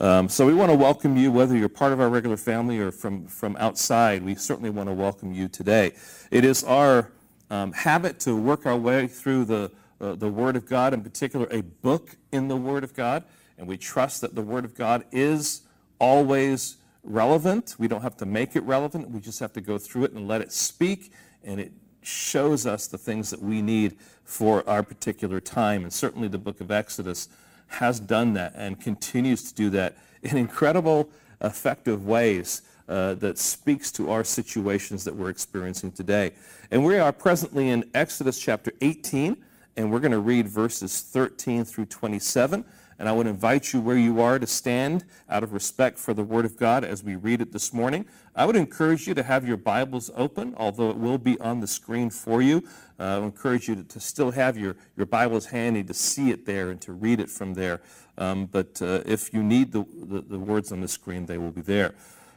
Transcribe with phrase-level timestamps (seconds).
[0.00, 2.92] Um, so we want to welcome you, whether you're part of our regular family or
[2.92, 4.22] from, from outside.
[4.22, 5.90] We certainly want to welcome you today.
[6.30, 7.10] It is our
[7.50, 11.48] um, habit to work our way through the, uh, the Word of God, in particular,
[11.50, 13.24] a book in the Word of God.
[13.58, 15.62] And we trust that the Word of God is
[15.98, 17.74] always relevant.
[17.76, 19.10] We don't have to make it relevant.
[19.10, 21.12] We just have to go through it and let it speak.
[21.42, 21.72] And it
[22.02, 25.82] shows us the things that we need for our particular time.
[25.82, 27.28] And certainly the book of Exodus
[27.68, 31.08] has done that and continues to do that in incredible,
[31.40, 36.32] effective ways uh, that speaks to our situations that we're experiencing today.
[36.70, 39.36] And we are presently in Exodus chapter 18,
[39.76, 42.64] and we're going to read verses 13 through 27.
[42.98, 46.24] And I would invite you where you are to stand out of respect for the
[46.24, 48.06] Word of God as we read it this morning.
[48.38, 51.66] I would encourage you to have your Bibles open, although it will be on the
[51.66, 52.62] screen for you.
[52.96, 56.30] Uh, I would encourage you to, to, still have your, your Bibles handy to see
[56.30, 57.80] it there and to read it from there.
[58.16, 61.50] Um, but uh, if you need the, the, the words on the screen, they will
[61.50, 61.96] be there.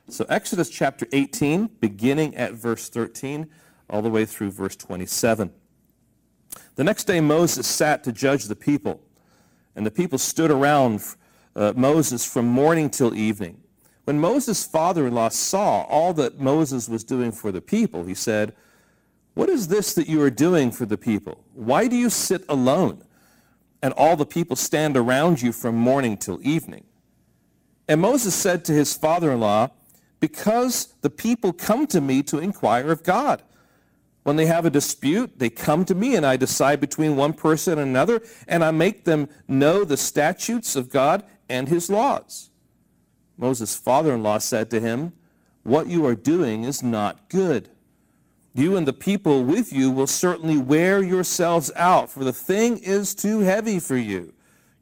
[0.09, 3.47] So Exodus chapter 18, beginning at verse 13,
[3.87, 5.51] all the way through verse 27.
[6.77, 9.03] The next day Moses sat to judge the people.
[9.75, 11.03] And the people stood around
[11.55, 13.60] uh, Moses from morning till evening.
[14.05, 18.53] When Moses' father-in-law saw all that Moses was doing for the people, he said,
[19.35, 21.43] What is this that you are doing for the people?
[21.53, 23.03] Why do you sit alone,
[23.81, 26.85] and all the people stand around you from morning till evening?
[27.87, 29.69] And Moses said to his father-in-law,
[30.19, 33.43] Because the people come to me to inquire of God.
[34.23, 37.79] When they have a dispute, they come to me and I decide between one person
[37.79, 42.50] and another, and I make them know the statutes of God and his laws.
[43.37, 45.13] Moses' father-in-law said to him,
[45.63, 47.69] What you are doing is not good.
[48.53, 53.15] You and the people with you will certainly wear yourselves out, for the thing is
[53.15, 54.33] too heavy for you.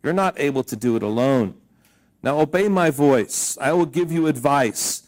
[0.01, 1.55] You're not able to do it alone.
[2.23, 3.57] Now obey my voice.
[3.61, 5.03] I will give you advice,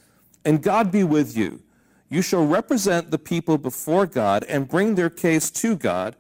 [0.46, 1.62] and God be with you.
[2.10, 6.16] You shall represent the people before God and bring their case to God,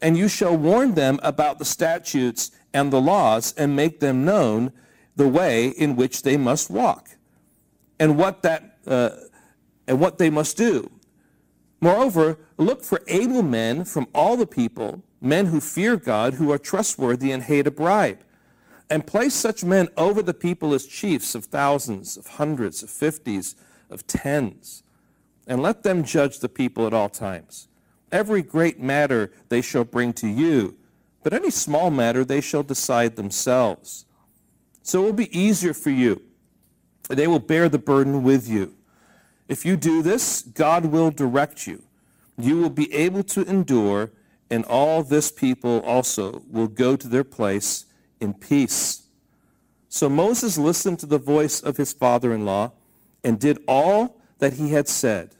[0.00, 4.72] and you shall warn them about the statutes and the laws and make them known
[5.18, 7.10] the way in which they must walk
[8.00, 9.10] and what that uh,
[9.86, 10.90] and what they must do.
[11.80, 16.58] Moreover, look for able men from all the people, men who fear God, who are
[16.58, 18.20] trustworthy and hate a bribe.
[18.90, 23.54] And place such men over the people as chiefs of thousands, of hundreds, of fifties,
[23.90, 24.82] of tens
[25.48, 27.68] and let them judge the people at all times.
[28.12, 30.76] Every great matter they shall bring to you,
[31.22, 34.04] but any small matter they shall decide themselves.
[34.88, 36.22] So it will be easier for you.
[37.10, 38.74] They will bear the burden with you.
[39.46, 41.82] If you do this, God will direct you.
[42.38, 44.12] You will be able to endure,
[44.48, 47.84] and all this people also will go to their place
[48.18, 49.02] in peace.
[49.90, 52.72] So Moses listened to the voice of his father-in-law
[53.22, 55.34] and did all that he had said.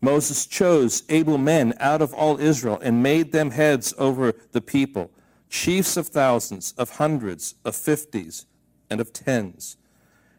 [0.00, 5.12] Moses chose able men out of all Israel and made them heads over the people,
[5.48, 8.44] chiefs of thousands, of hundreds, of fifties,
[8.90, 9.76] and of tens.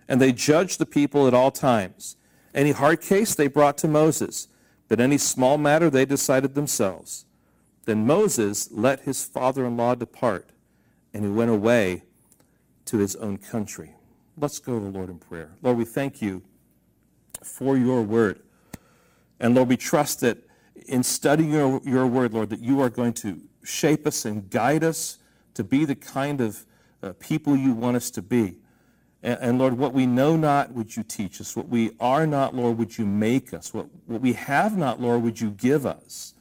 [0.08, 2.16] And they judged the people at all times.
[2.54, 4.48] Any hard case they brought to Moses,
[4.88, 7.26] but any small matter they decided themselves.
[7.86, 10.50] Then Moses let his father-in-law depart,
[11.14, 12.04] and he went away
[12.86, 13.96] to his own country.
[14.38, 15.52] Let's go to the Lord in prayer.
[15.62, 16.42] Lord, we thank you
[17.44, 18.42] for your word.
[19.40, 20.38] And Lord, we trust that
[20.88, 24.84] in studying your, your word, Lord, that you are going to shape us and guide
[24.84, 25.18] us
[25.54, 26.66] to be the kind of
[27.04, 28.58] uh, people you want us to be.
[29.24, 31.56] And, and, Lord, what we know not, would you teach us?
[31.56, 33.74] What we are not, Lord, would you make us?
[33.74, 36.34] What, what we have not, Lord, would you give us?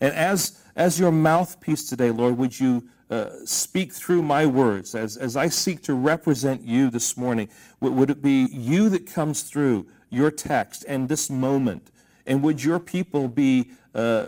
[0.00, 5.16] And as, as your mouthpiece today, Lord, would you uh, speak through my words as,
[5.16, 7.48] as I seek to represent you this morning?
[7.80, 11.90] Would, would it be you that comes through your text and this moment
[12.26, 14.26] and would your people be uh,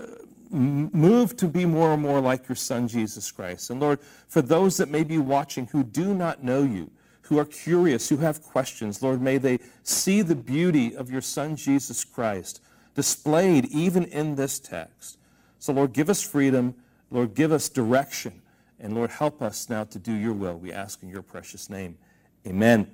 [0.54, 3.70] moved to be more and more like your son, Jesus Christ?
[3.70, 6.90] And Lord, for those that may be watching who do not know you,
[7.22, 11.56] who are curious, who have questions, Lord, may they see the beauty of your son,
[11.56, 12.60] Jesus Christ,
[12.94, 15.18] displayed even in this text.
[15.58, 16.74] So, Lord, give us freedom.
[17.10, 18.42] Lord, give us direction.
[18.78, 20.58] And Lord, help us now to do your will.
[20.58, 21.96] We ask in your precious name.
[22.46, 22.90] Amen.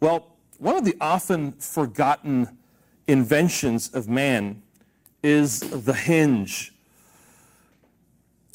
[0.00, 2.58] Well, one of the often forgotten
[3.06, 4.62] inventions of man
[5.22, 6.72] is the hinge.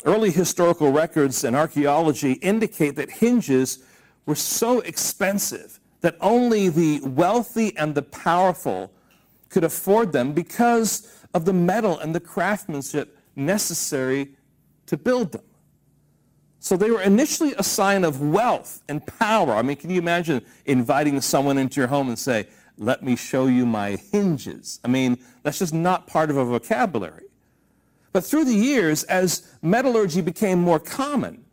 [0.05, 3.79] Early historical records and archaeology indicate that hinges
[4.25, 8.91] were so expensive that only the wealthy and the powerful
[9.49, 14.31] could afford them because of the metal and the craftsmanship necessary
[14.85, 15.43] to build them.
[16.59, 19.53] So they were initially a sign of wealth and power.
[19.53, 22.47] I mean, can you imagine inviting someone into your home and say,
[22.77, 24.79] let me show you my hinges?
[24.83, 27.25] I mean, that's just not part of a vocabulary.
[28.11, 31.45] But through the years, as metallurgy became more common,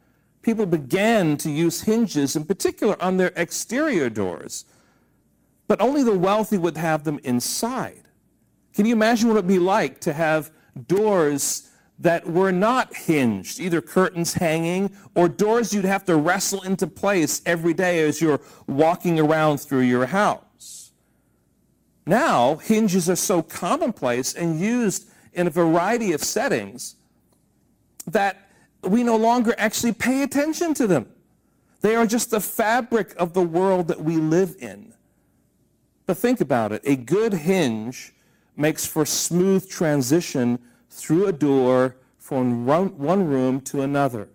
[0.43, 4.65] people began to use hinges, in particular on their exterior doors.
[5.69, 8.03] But only the wealthy would have them inside.
[8.75, 10.51] Can you imagine what it would be like to have
[10.87, 16.87] doors that were not hinged, either curtains hanging or doors you'd have to wrestle into
[16.87, 20.43] place every day as you're walking around through your house?
[22.07, 26.97] Now, hinges are so commonplace and used in a variety of settings
[28.07, 28.51] that
[28.83, 31.07] we no longer actually pay attention to them.
[31.83, 34.93] They are just the fabric of the world that we live in.
[36.07, 36.83] But think about it.
[36.85, 38.13] A good hinge
[38.57, 40.59] makes for smooth transition
[40.91, 44.29] through a door from one room to another.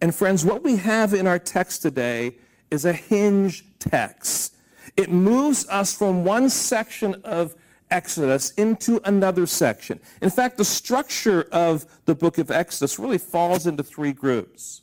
[0.00, 2.36] And friends, what we have in our text today
[2.70, 4.53] is a hinge text.
[4.96, 7.54] It moves us from one section of
[7.90, 10.00] Exodus into another section.
[10.22, 14.82] In fact, the structure of the book of Exodus really falls into three groups.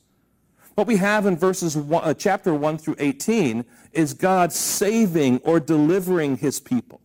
[0.76, 5.60] What we have in verses one, uh, chapter 1 through 18 is God saving or
[5.60, 7.02] delivering his people.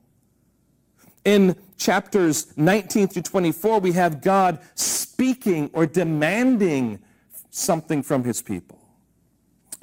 [1.24, 7.00] In chapters 19 through 24, we have God speaking or demanding
[7.50, 8.78] something from his people.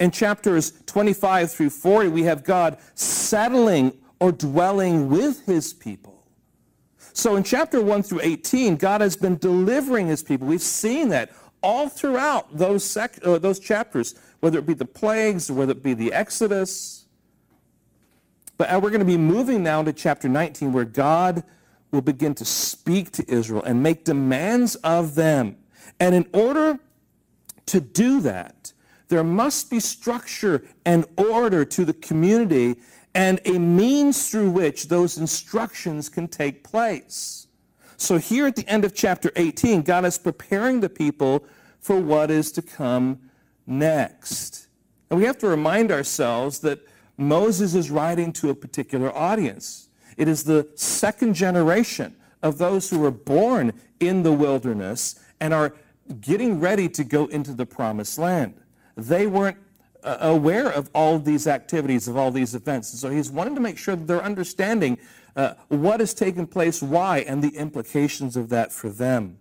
[0.00, 6.24] In chapters 25 through 40, we have God settling or dwelling with his people.
[7.12, 10.48] So in chapter 1 through 18, God has been delivering his people.
[10.48, 11.30] We've seen that
[11.62, 15.82] all throughout those, sec- uh, those chapters, whether it be the plagues, or whether it
[15.82, 17.06] be the Exodus.
[18.58, 21.44] But we're going to be moving now to chapter 19, where God
[21.92, 25.56] will begin to speak to Israel and make demands of them.
[26.00, 26.78] And in order
[27.66, 28.73] to do that,
[29.14, 32.74] there must be structure and order to the community
[33.14, 37.46] and a means through which those instructions can take place.
[37.96, 41.44] So here at the end of chapter 18, God is preparing the people
[41.80, 43.30] for what is to come
[43.68, 44.66] next.
[45.10, 46.80] And we have to remind ourselves that
[47.16, 49.90] Moses is writing to a particular audience.
[50.16, 55.72] It is the second generation of those who were born in the wilderness and are
[56.20, 58.54] getting ready to go into the promised land.
[58.96, 59.58] They weren't
[60.02, 62.92] uh, aware of all these activities, of all these events.
[62.92, 64.98] And so he's wanting to make sure that they're understanding
[65.36, 69.38] uh, has taken place, why, and the implications of that for them.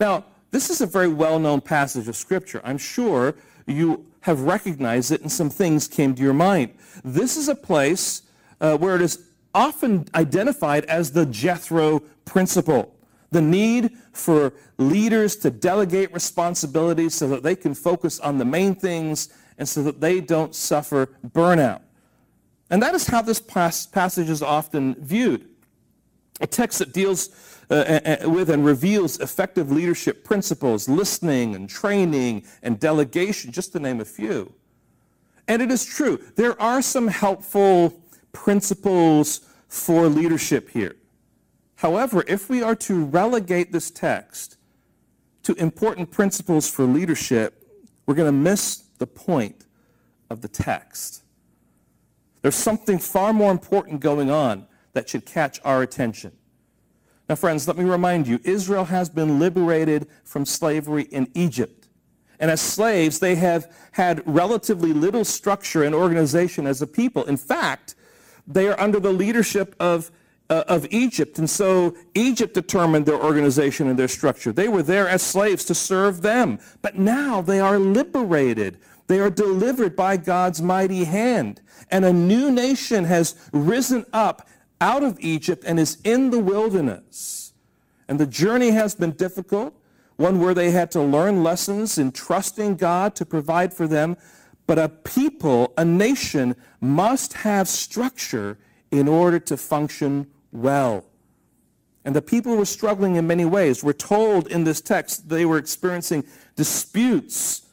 [0.00, 2.60] Now, this is a very well-known passage of Scripture.
[2.64, 3.34] I'm sure
[3.66, 6.74] you have recognized it and some things came to your mind.
[7.04, 8.22] This is a place
[8.60, 9.24] uh, where it is
[9.54, 12.94] often identified as the Jethro principle
[13.30, 18.74] the need for leaders to delegate responsibilities so that they can focus on the main
[18.74, 19.28] things
[19.58, 21.80] and so that they don't suffer burnout.
[22.70, 25.48] And that is how this passage is often viewed.
[26.40, 27.30] A text that deals
[27.70, 34.00] uh, with and reveals effective leadership principles, listening and training and delegation, just to name
[34.00, 34.54] a few.
[35.48, 38.02] And it is true, there are some helpful
[38.32, 40.96] principles for leadership here.
[41.78, 44.56] However, if we are to relegate this text
[45.44, 47.64] to important principles for leadership,
[48.04, 49.64] we're going to miss the point
[50.28, 51.22] of the text.
[52.42, 56.32] There's something far more important going on that should catch our attention.
[57.28, 61.86] Now, friends, let me remind you Israel has been liberated from slavery in Egypt.
[62.40, 67.22] And as slaves, they have had relatively little structure and organization as a people.
[67.22, 67.94] In fact,
[68.48, 70.10] they are under the leadership of
[70.50, 71.38] uh, of Egypt.
[71.38, 74.52] And so Egypt determined their organization and their structure.
[74.52, 76.58] They were there as slaves to serve them.
[76.82, 78.78] But now they are liberated.
[79.06, 81.60] They are delivered by God's mighty hand.
[81.90, 84.48] And a new nation has risen up
[84.80, 87.52] out of Egypt and is in the wilderness.
[88.08, 89.74] And the journey has been difficult,
[90.16, 94.16] one where they had to learn lessons in trusting God to provide for them.
[94.66, 98.58] But a people, a nation, must have structure
[98.90, 101.04] in order to function well.
[102.04, 103.84] And the people were struggling in many ways.
[103.84, 106.24] We're told in this text they were experiencing
[106.56, 107.66] disputes,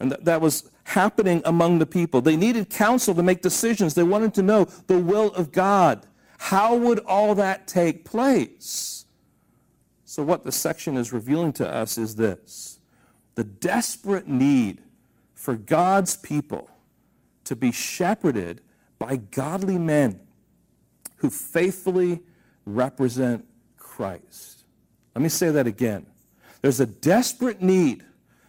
[0.00, 2.20] and that, was happening among the people.
[2.20, 3.94] They needed counsel to make decisions.
[3.94, 6.06] They wanted to know the will of God.
[6.38, 9.04] How would all that take place?
[10.04, 12.78] So, what the section is revealing to us is this
[13.34, 14.82] the desperate need
[15.34, 16.70] for God's people
[17.44, 18.60] to be shepherded
[18.98, 20.20] by godly men
[21.22, 22.20] who faithfully
[22.66, 23.46] represent
[23.78, 24.64] Christ.
[25.14, 26.04] Let me say that again.
[26.62, 28.04] There's a desperate need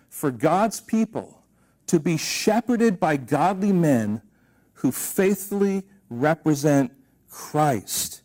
[0.09, 1.43] for God's people
[1.85, 4.23] to be shepherded by godly men
[4.73, 6.91] who faithfully represent
[7.29, 8.23] Christ.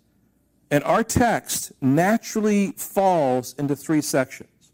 [0.71, 4.73] And our text naturally falls into three sections.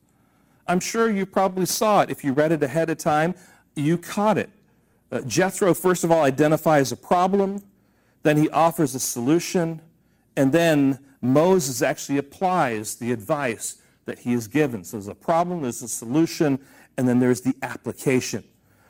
[0.68, 2.10] I'm sure you probably saw it.
[2.10, 3.34] If you read it ahead of time,
[3.74, 4.50] you caught it.
[5.10, 7.60] Uh, Jethro, first of all, identifies a problem,
[8.24, 9.80] then he offers a solution,
[10.34, 14.82] and then Moses actually applies the advice that he is given.
[14.82, 16.58] So there's a problem, there's a solution,
[16.96, 18.42] and then there's the application.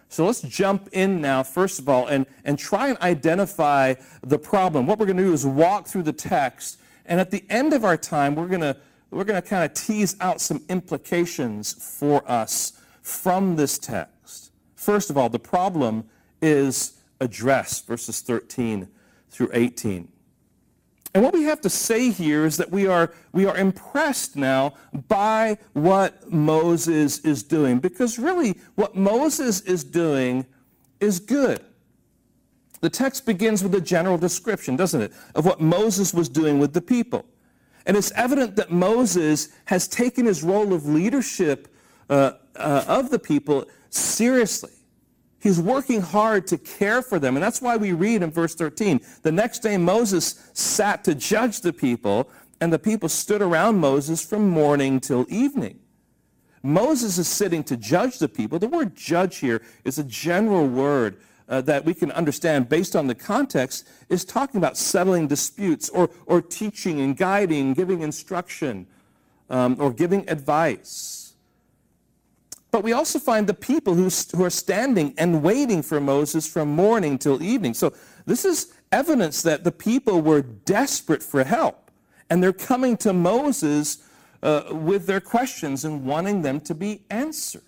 [0.09, 4.87] So let's jump in now, first of all, and, and try and identify the problem.
[4.87, 7.85] What we're going to do is walk through the text, and at the end of
[7.85, 8.77] our time, we're going to
[9.11, 14.51] we're going to kind of tease out some implications for us from this text.
[14.75, 16.05] First of all, the problem
[16.43, 18.89] is addressed, verses 13
[19.35, 20.09] through 18.
[21.13, 24.75] And what we have to say here is that we are, we are impressed now
[25.09, 30.47] by what Moses is doing, because really what Moses is doing
[31.01, 31.65] is good.
[32.81, 36.73] The text begins with a general description, doesn't it, of what Moses was doing with
[36.73, 37.25] the people.
[37.87, 41.75] And it's evident that Moses has taken his role of leadership
[42.09, 44.74] uh, uh, of the people seriously.
[45.45, 47.37] He's working hard to care for them.
[47.37, 51.61] And that's why we read in verse 13 the next day Moses sat to judge
[51.61, 52.31] the people,
[52.63, 55.81] and the people stood around Moses from morning till evening.
[56.63, 58.59] Moses is sitting to judge the people.
[58.59, 63.07] The word judge here is a general word uh, that we can understand based on
[63.07, 68.87] the context is talking about settling disputes or, or teaching and guiding, giving instruction,
[69.51, 71.24] um, or giving advice.
[72.75, 76.71] But we also find the people who, who are standing and waiting for Moses from
[76.71, 77.73] morning till evening.
[77.73, 77.93] So
[78.27, 81.93] this is evidence that the people were desperate for help.
[82.29, 83.99] And they're coming to Moses
[84.43, 87.63] uh, with their questions and wanting them to be answered.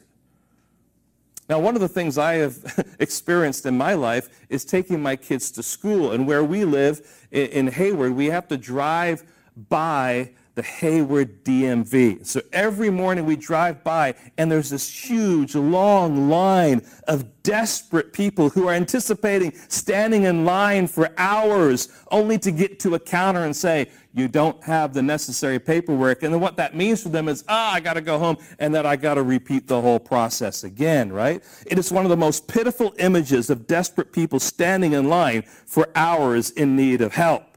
[1.48, 5.52] Now, one of the things I have experienced in my life is taking my kids
[5.52, 6.10] to school.
[6.10, 9.22] And where we live in Hayward, we have to drive
[9.68, 12.26] by the Hayward DMV.
[12.26, 18.48] So every morning we drive by and there's this huge, long line of desperate people
[18.48, 23.54] who are anticipating standing in line for hours only to get to a counter and
[23.54, 26.22] say, you don't have the necessary paperwork.
[26.22, 28.74] And then what that means for them is, ah, I got to go home and
[28.74, 31.44] then I got to repeat the whole process again, right?
[31.66, 35.90] It is one of the most pitiful images of desperate people standing in line for
[35.94, 37.55] hours in need of help.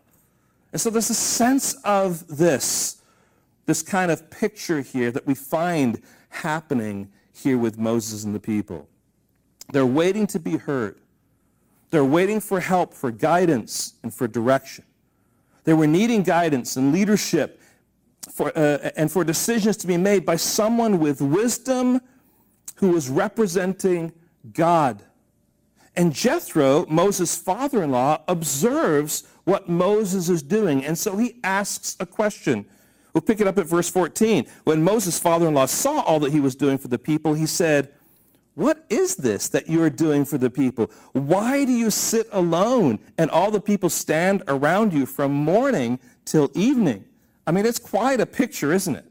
[0.71, 3.01] And so there's a sense of this,
[3.65, 8.87] this kind of picture here that we find happening here with Moses and the people.
[9.71, 10.99] They're waiting to be heard.
[11.91, 14.85] They're waiting for help, for guidance, and for direction.
[15.63, 17.59] They were needing guidance and leadership
[18.31, 22.01] for, uh, and for decisions to be made by someone with wisdom
[22.75, 24.13] who was representing
[24.53, 25.03] God.
[25.95, 30.85] And Jethro, Moses' father-in-law, observes what Moses is doing.
[30.85, 32.65] And so he asks a question.
[33.13, 34.45] We'll pick it up at verse 14.
[34.63, 37.91] When Moses' father-in-law saw all that he was doing for the people, he said,
[38.53, 40.91] what is this that you are doing for the people?
[41.13, 46.51] Why do you sit alone and all the people stand around you from morning till
[46.53, 47.05] evening?
[47.47, 49.05] I mean, it's quite a picture, isn't it?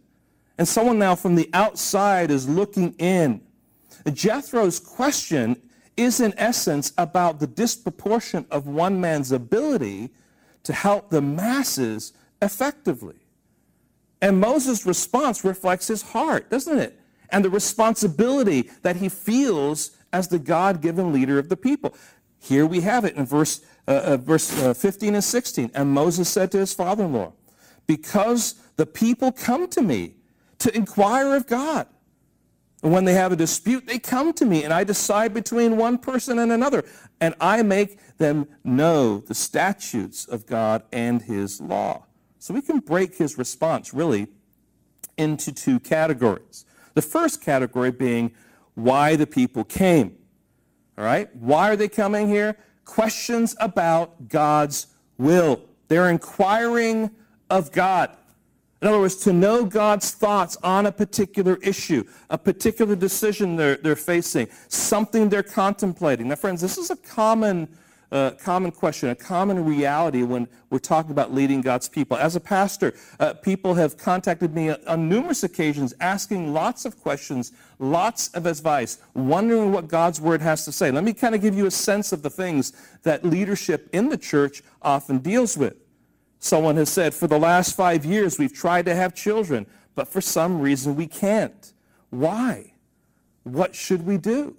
[0.59, 3.41] And someone now from the outside is looking in.
[4.07, 5.61] Jethro's question
[5.97, 10.11] is in essence about the disproportion of one man's ability
[10.65, 12.13] to help the masses
[12.43, 13.17] effectively.
[14.21, 16.99] And Moses' response reflects his heart, doesn't it?
[17.31, 21.95] And the responsibility that he feels as the God-given leader of the people.
[22.41, 25.71] Here we have it in verse, uh, uh, verse uh, 15 and 16.
[25.75, 27.33] And Moses said to his father-in-law,
[27.87, 30.15] because the people come to me
[30.59, 31.87] to inquire of God.
[32.83, 35.99] And when they have a dispute, they come to me, and I decide between one
[35.99, 36.85] person and another,
[37.21, 42.05] and I make them know the statutes of God and his law.
[42.39, 44.29] So we can break his response really
[45.17, 46.65] into two categories.
[46.95, 48.33] The first category being
[48.75, 50.17] why the people came.
[50.97, 51.35] All right?
[51.35, 52.57] Why are they coming here?
[52.85, 55.61] Questions about God's will.
[55.89, 57.11] They're inquiring
[57.51, 58.17] of God.
[58.81, 63.77] In other words, to know God's thoughts on a particular issue, a particular decision they're,
[63.77, 66.29] they're facing, something they're contemplating.
[66.29, 67.69] Now, friends, this is a common
[68.11, 72.17] uh, common question, a common reality when we're talking about leading God's people.
[72.17, 77.53] As a pastor, uh, people have contacted me on numerous occasions asking lots of questions,
[77.79, 80.91] lots of advice, wondering what God's word has to say.
[80.91, 84.19] Let me kind of give you a sense of the things that leadership in the
[84.19, 85.77] church often deals with.
[86.39, 90.21] Someone has said, for the last five years, we've tried to have children, but for
[90.21, 91.73] some reason we can't.
[92.11, 92.73] Why?
[93.53, 94.57] what should we do?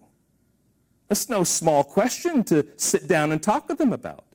[1.07, 4.25] That's no small question to sit down and talk with them about.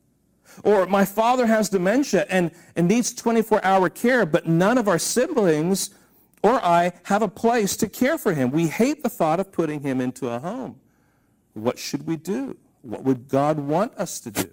[0.63, 4.99] Or my father has dementia and, and needs 24 hour care, but none of our
[4.99, 5.91] siblings
[6.43, 8.51] or I have a place to care for him.
[8.51, 10.79] We hate the thought of putting him into a home.
[11.55, 12.57] What should we do?
[12.83, 14.51] What would God want us to do?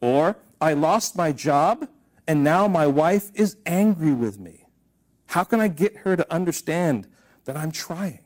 [0.00, 1.88] Or I lost my job
[2.26, 4.66] and now my wife is angry with me.
[5.26, 7.06] How can I get her to understand
[7.44, 8.24] that I'm trying?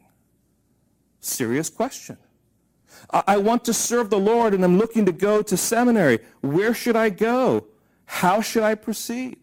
[1.21, 2.19] Serious question.
[3.11, 6.21] I want to serve the Lord and I'm looking to go to seminary.
[6.41, 7.67] Where should I go?
[8.07, 9.39] How should I proceed?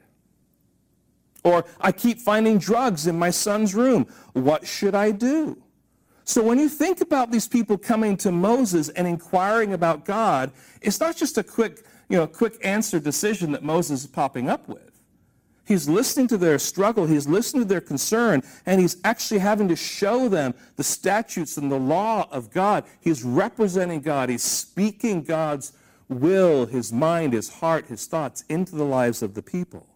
[1.43, 4.07] Or I keep finding drugs in my son's room.
[4.33, 5.61] What should I do?
[6.23, 10.99] So when you think about these people coming to Moses and inquiring about God, it's
[10.99, 14.91] not just a quick, you know, quick answer decision that Moses is popping up with.
[15.65, 17.05] He's listening to their struggle.
[17.05, 18.43] He's listening to their concern.
[18.65, 22.83] And he's actually having to show them the statutes and the law of God.
[22.99, 24.27] He's representing God.
[24.27, 25.71] He's speaking God's
[26.09, 29.87] will, his mind, his heart, his thoughts into the lives of the people.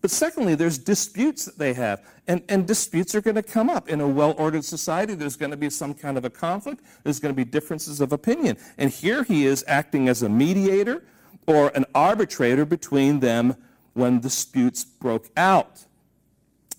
[0.00, 2.04] But secondly, there's disputes that they have.
[2.28, 3.88] And, and disputes are going to come up.
[3.88, 6.84] In a well-ordered society, there's going to be some kind of a conflict.
[7.02, 8.58] There's going to be differences of opinion.
[8.76, 11.04] And here he is acting as a mediator
[11.46, 13.56] or an arbitrator between them
[13.94, 15.84] when disputes broke out.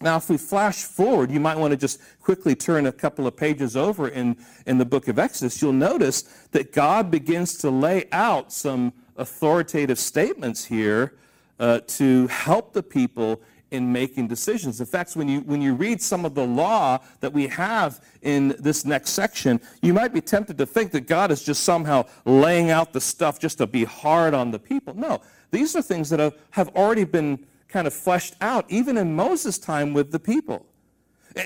[0.02, 3.36] Now, if we flash forward, you might want to just quickly turn a couple of
[3.36, 5.62] pages over in, in the book of Exodus.
[5.62, 6.22] You'll notice
[6.52, 11.16] that God begins to lay out some authoritative statements here
[11.60, 14.80] uh, to help the people in making decisions.
[14.80, 18.56] In fact, when you, when you read some of the law that we have in
[18.60, 22.72] this next section, you might be tempted to think that God is just somehow laying
[22.72, 24.96] out the stuff just to be hard on the people.
[24.96, 29.58] No, these are things that have, already been kind of fleshed out, even in Moses'
[29.58, 30.66] time with the people.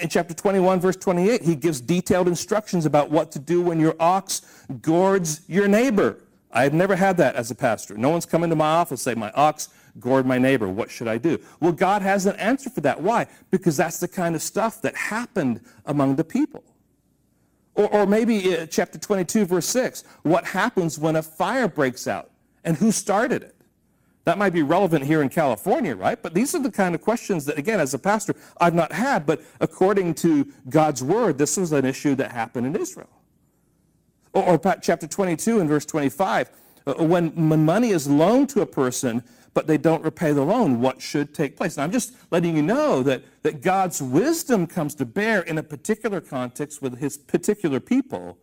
[0.01, 3.95] In chapter 21, verse 28, he gives detailed instructions about what to do when your
[3.99, 6.17] ox gourds your neighbor.
[6.51, 7.97] I've never had that as a pastor.
[7.97, 10.67] No one's come into my office say, my ox gored my neighbor.
[10.67, 11.39] What should I do?
[11.59, 13.01] Well, God has an answer for that.
[13.01, 13.27] Why?
[13.51, 16.63] Because that's the kind of stuff that happened among the people.
[17.75, 22.31] Or, or maybe uh, chapter 22, verse 6, what happens when a fire breaks out?
[22.63, 23.55] And who started it?
[24.25, 26.21] That might be relevant here in California, right?
[26.21, 29.25] But these are the kind of questions that, again, as a pastor, I've not had,
[29.25, 33.09] but according to God's word, this was an issue that happened in Israel.
[34.31, 36.51] Or, or chapter 22 and verse 25,
[36.85, 39.23] uh, when, when money is loaned to a person,
[39.53, 41.77] but they don't repay the loan, what should take place?
[41.77, 45.63] And I'm just letting you know that, that God's wisdom comes to bear in a
[45.63, 48.37] particular context with his particular people,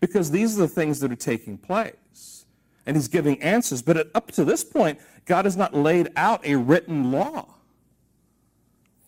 [0.00, 2.46] because these are the things that are taking place.
[2.86, 3.82] And he's giving answers.
[3.82, 7.54] But up to this point, God has not laid out a written law.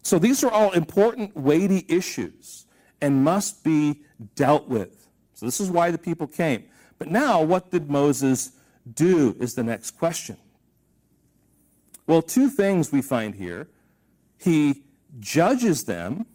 [0.03, 2.65] So these are all important, weighty issues
[3.01, 4.03] and must be
[4.35, 5.09] dealt with.
[5.35, 6.65] So this is why the people came.
[6.99, 8.53] But now, what did Moses
[8.95, 10.39] do is the next question.
[12.07, 13.69] Well, two things we find here.
[14.39, 14.85] He
[15.19, 16.27] judges them.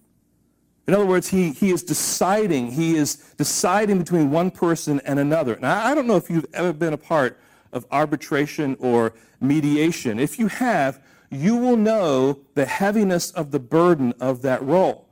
[0.87, 2.71] In other words, he, he is deciding.
[2.71, 5.57] He is deciding between one person and another.
[5.61, 7.39] Now, I don't know if you've ever been a part
[7.71, 10.19] of arbitration or mediation.
[10.19, 15.07] If you have, you will know the heaviness of the burden of that role.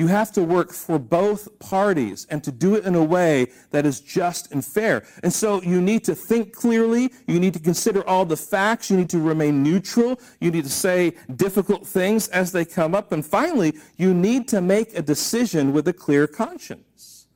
[0.00, 3.84] You have to work for both parties and to do it in a way that
[3.84, 5.04] is just and fair.
[5.22, 7.12] And so you need to think clearly.
[7.26, 8.90] You need to consider all the facts.
[8.90, 10.18] You need to remain neutral.
[10.40, 13.12] You need to say difficult things as they come up.
[13.12, 17.26] And finally, you need to make a decision with a clear conscience.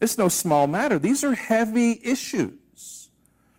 [0.00, 1.00] It's no small matter.
[1.00, 3.10] These are heavy issues.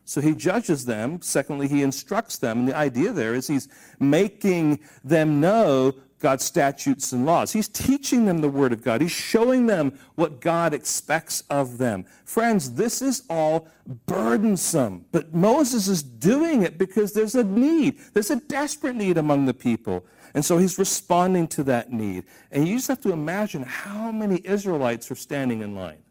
[0.05, 1.21] So he judges them.
[1.21, 2.59] Secondly, he instructs them.
[2.59, 3.67] And the idea there is he's
[3.99, 7.53] making them know God's statutes and laws.
[7.53, 9.01] He's teaching them the Word of God.
[9.01, 12.05] He's showing them what God expects of them.
[12.25, 13.67] Friends, this is all
[14.05, 15.05] burdensome.
[15.11, 17.99] But Moses is doing it because there's a need.
[18.13, 20.05] There's a desperate need among the people.
[20.33, 22.25] And so he's responding to that need.
[22.51, 26.03] And you just have to imagine how many Israelites are standing in line.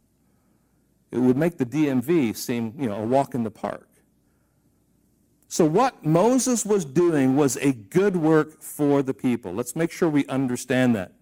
[1.10, 3.88] It would make the DMV seem, you know, a walk in the park.
[5.48, 9.52] So what Moses was doing was a good work for the people.
[9.54, 11.12] Let's make sure we understand that.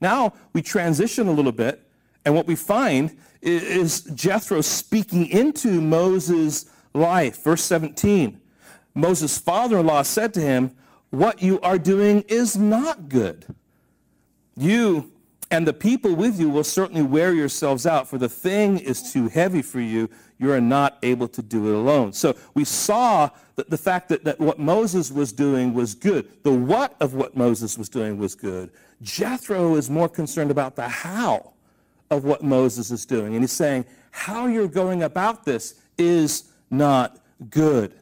[0.00, 1.86] Now we transition a little bit,
[2.24, 7.44] and what we find is Jethro speaking into Moses' life.
[7.44, 8.40] Verse 17.
[8.94, 10.74] Moses' father-in-law said to him,
[11.10, 13.44] what you are doing is not good.
[14.56, 15.12] You
[15.50, 19.28] And the people with you will certainly wear yourselves out, for the thing is too
[19.28, 20.10] heavy for you.
[20.38, 22.12] You are not able to do it alone.
[22.12, 26.42] So we saw that the fact that, that what Moses was doing was good.
[26.42, 28.70] The what of what Moses was doing was good.
[29.02, 31.52] Jethro is more concerned about the how
[32.10, 33.34] of what Moses is doing.
[33.34, 37.18] And he's saying, how you're going about this is not
[37.50, 37.94] good.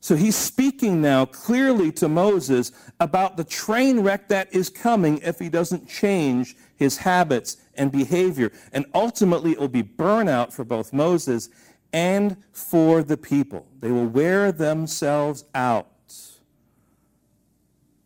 [0.00, 5.38] So he's speaking now clearly to Moses about the train wreck that is coming if
[5.38, 8.50] he doesn't change his habits and behavior.
[8.72, 11.50] And ultimately, it will be burnout for both Moses
[11.92, 13.66] and for the people.
[13.80, 15.88] They will wear themselves out.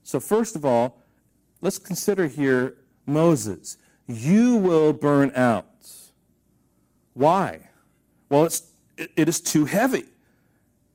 [0.03, 1.03] So, first of all,
[1.61, 3.77] let's consider here Moses.
[4.07, 5.67] You will burn out.
[7.15, 7.71] Why?
[8.29, 10.05] Well, it's, it is too heavy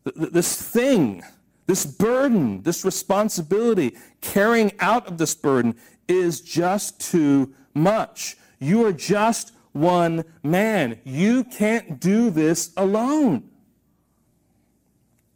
[0.03, 1.23] this thing,
[1.67, 5.75] this burden, this responsibility, carrying out of this burden
[6.07, 8.37] is just too much.
[8.59, 10.99] You are just one man.
[11.03, 13.49] You can't do this alone.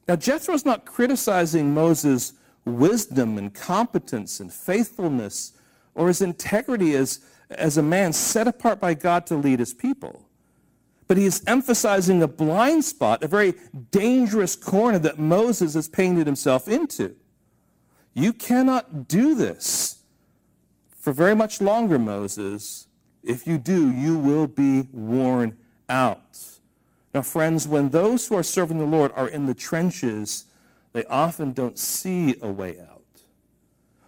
[0.08, 5.54] Now, Jethro's not criticizing Moses' wisdom and competence and faithfulness
[5.96, 10.28] or his integrity as, as a man set apart by God to lead his people.
[11.08, 13.54] But he is emphasizing a blind spot, a very
[13.92, 17.16] dangerous corner that Moses has painted himself into.
[18.14, 19.98] You cannot do this
[21.00, 22.88] for very much longer, Moses.
[23.26, 25.58] If you do, you will be worn
[25.90, 26.60] out.
[27.14, 30.46] Now, friends, when those who are serving the Lord are in the trenches,
[30.94, 33.02] they often don't see a way out.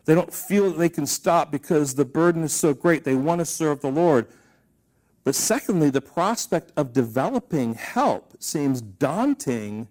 [0.05, 3.03] They don't feel that they can stop because the burden is so great.
[3.03, 4.27] They want to serve the Lord.
[5.23, 9.87] But secondly, the prospect of developing help seems daunting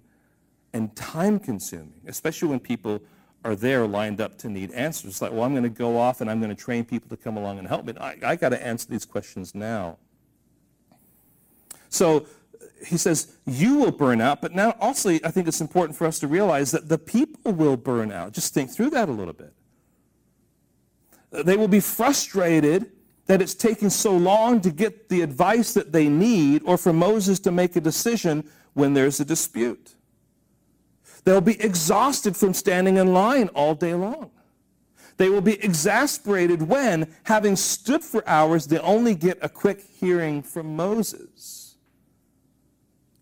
[0.73, 3.03] and time consuming, especially when people
[3.47, 5.13] are there lined up to need answers.
[5.13, 7.17] It's like, well, I'm going to go off and I'm going to train people to
[7.17, 7.95] come along and help me.
[8.01, 9.99] I, I got to answer these questions now.
[11.89, 12.27] So
[12.85, 16.19] he says, you will burn out, but now also I think it's important for us
[16.19, 18.33] to realize that the people will burn out.
[18.33, 19.53] Just think through that a little bit.
[21.31, 22.91] They will be frustrated
[23.27, 27.39] that it's taking so long to get the advice that they need or for Moses
[27.41, 29.95] to make a decision when there's a dispute.
[31.25, 34.31] They'll be exhausted from standing in line all day long.
[35.17, 40.43] They will be exasperated when, having stood for hours, they only get a quick hearing
[40.43, 41.77] from Moses.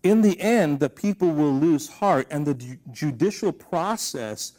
[0.03, 4.53] In the end, the people will lose heart, and the judicial process,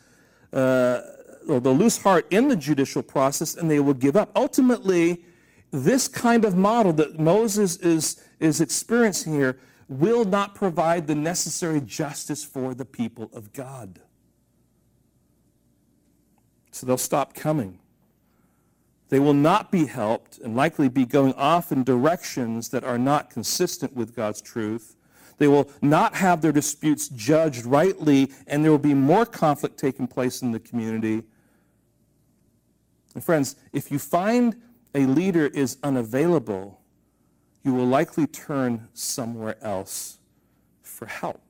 [0.53, 1.03] uh,
[1.47, 4.31] they'll lose heart in the judicial process, and they will give up.
[4.35, 5.25] Ultimately,
[5.71, 11.81] this kind of model that Moses is, is experiencing here will not provide the necessary
[11.81, 14.01] justice for the people of God.
[16.73, 17.79] So they'll stop coming.
[19.09, 23.31] They will not be helped and likely be going off in directions that are not
[23.31, 24.97] consistent with God's truth.
[25.39, 30.09] They will not have their disputes judged rightly, and there will be more conflict taking
[30.09, 31.23] place in the community.
[33.15, 34.61] And friends, if you find
[34.95, 36.81] a leader is unavailable,
[37.67, 40.19] you will likely turn somewhere else
[40.83, 41.43] for help.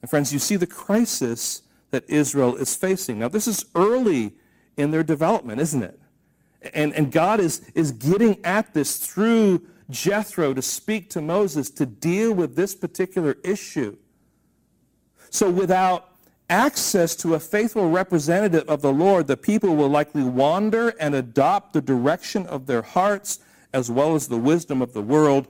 [0.00, 3.18] And friends, you see the crisis that Israel is facing.
[3.18, 4.32] Now, this is early
[4.76, 5.98] in their development, isn't it?
[6.72, 11.84] And, and God is, is getting at this through Jethro to speak to Moses to
[11.84, 13.96] deal with this particular issue.
[15.30, 16.16] So, without
[16.48, 21.72] access to a faithful representative of the Lord, the people will likely wander and adopt
[21.72, 23.40] the direction of their hearts
[23.76, 25.48] as well as the wisdom of the world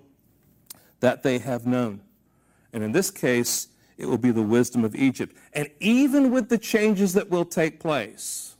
[0.98, 2.00] that they have known.
[2.72, 5.36] And in this case, it will be the wisdom of Egypt.
[5.52, 8.56] And even with the changes that will take place,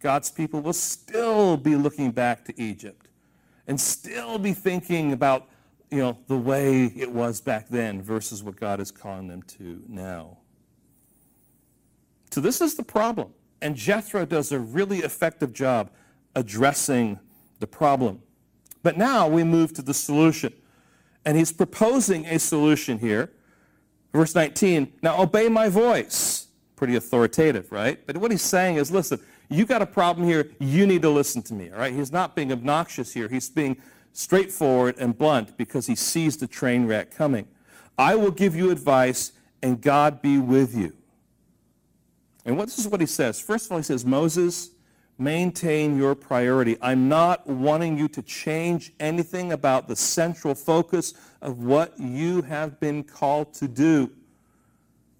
[0.00, 3.06] God's people will still be looking back to Egypt
[3.68, 5.48] and still be thinking about
[5.88, 9.84] you know, the way it was back then versus what God is calling them to
[9.86, 10.38] now.
[12.32, 13.28] So this is the problem.
[13.62, 15.90] And Jethro does a really effective job
[16.34, 17.20] addressing
[17.60, 18.20] the problem.
[18.86, 20.52] But now we move to the solution.
[21.24, 23.32] And he's proposing a solution here.
[24.12, 26.46] Verse 19, now obey my voice.
[26.76, 27.98] Pretty authoritative, right?
[28.06, 29.18] But what he's saying is, listen,
[29.48, 31.92] you got a problem here, you need to listen to me, all right?
[31.92, 33.26] He's not being obnoxious here.
[33.26, 33.76] He's being
[34.12, 37.48] straightforward and blunt because he sees the train wreck coming.
[37.98, 39.32] I will give you advice,
[39.64, 40.92] and God be with you.
[42.44, 43.40] And what, this is what he says.
[43.40, 44.70] First of all, he says, Moses,
[45.18, 46.76] maintain your priority.
[46.80, 52.78] I'm not wanting you to change anything about the central focus of what you have
[52.80, 54.10] been called to do.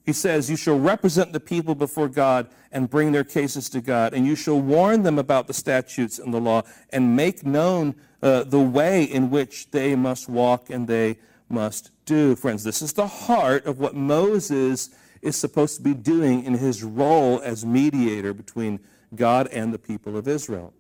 [0.05, 4.15] He says, You shall represent the people before God and bring their cases to God,
[4.15, 8.45] and you shall warn them about the statutes and the law, and make known uh,
[8.45, 12.37] the way in which they must walk and they must do.
[12.37, 14.91] Friends, this is the heart of what Moses
[15.23, 18.79] is supposed to be doing in his role as mediator between
[19.15, 20.73] God and the people of Israel.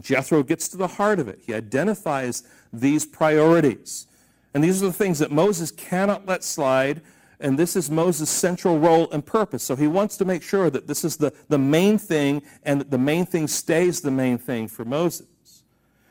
[0.00, 1.40] Jethro gets to the heart of it.
[1.44, 4.06] He identifies these priorities.
[4.54, 7.02] And these are the things that Moses cannot let slide
[7.40, 9.62] and this is Moses' central role and purpose.
[9.62, 12.90] So he wants to make sure that this is the, the main thing and that
[12.90, 15.26] the main thing stays the main thing for Moses.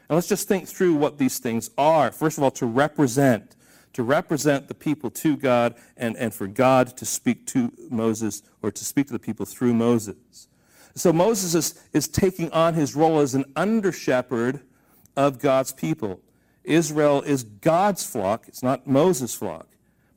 [0.09, 2.11] And let's just think through what these things are.
[2.11, 3.55] First of all, to represent,
[3.93, 8.71] to represent the people to God and, and for God to speak to Moses or
[8.71, 10.47] to speak to the people through Moses.
[10.99, 14.59] So Moses is, is taking on his role as an under shepherd
[15.15, 16.19] of God's people.
[16.65, 19.67] Israel is God's flock, it's not Moses' flock.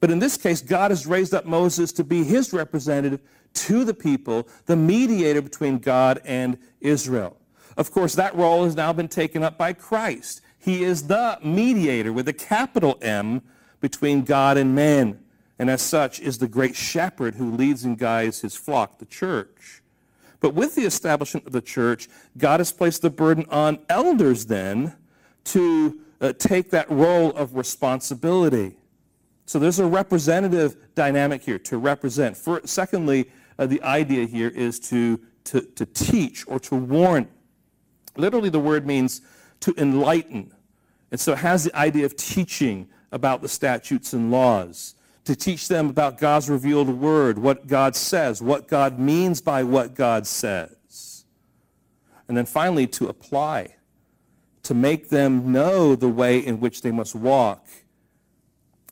[0.01, 3.21] But in this case, God has raised up Moses to be his representative
[3.55, 7.37] to the people, the mediator between God and Israel.
[7.77, 10.41] Of course, that role has now been taken up by Christ.
[10.59, 13.43] He is the mediator with a capital M
[13.81, 15.21] between God and man,
[15.61, 19.82] and as such is the great shepherd who leads and guides his flock, the church.
[20.43, 24.97] But with the establishment of the church, God has placed the burden on elders then
[25.45, 28.77] to uh, take that role of responsibility.
[29.47, 32.37] So there's a representative dynamic here to represent.
[32.37, 37.29] For, secondly, uh, the idea here is to, to, to teach or to warn.
[38.17, 39.21] Literally, the word means
[39.61, 40.53] to enlighten.
[41.13, 45.69] And so it has the idea of teaching about the statutes and laws, to teach
[45.69, 51.25] them about God's revealed word, what God says, what God means by what God says.
[52.29, 53.77] And then finally, to apply,
[54.65, 57.67] to make them know the way in which they must walk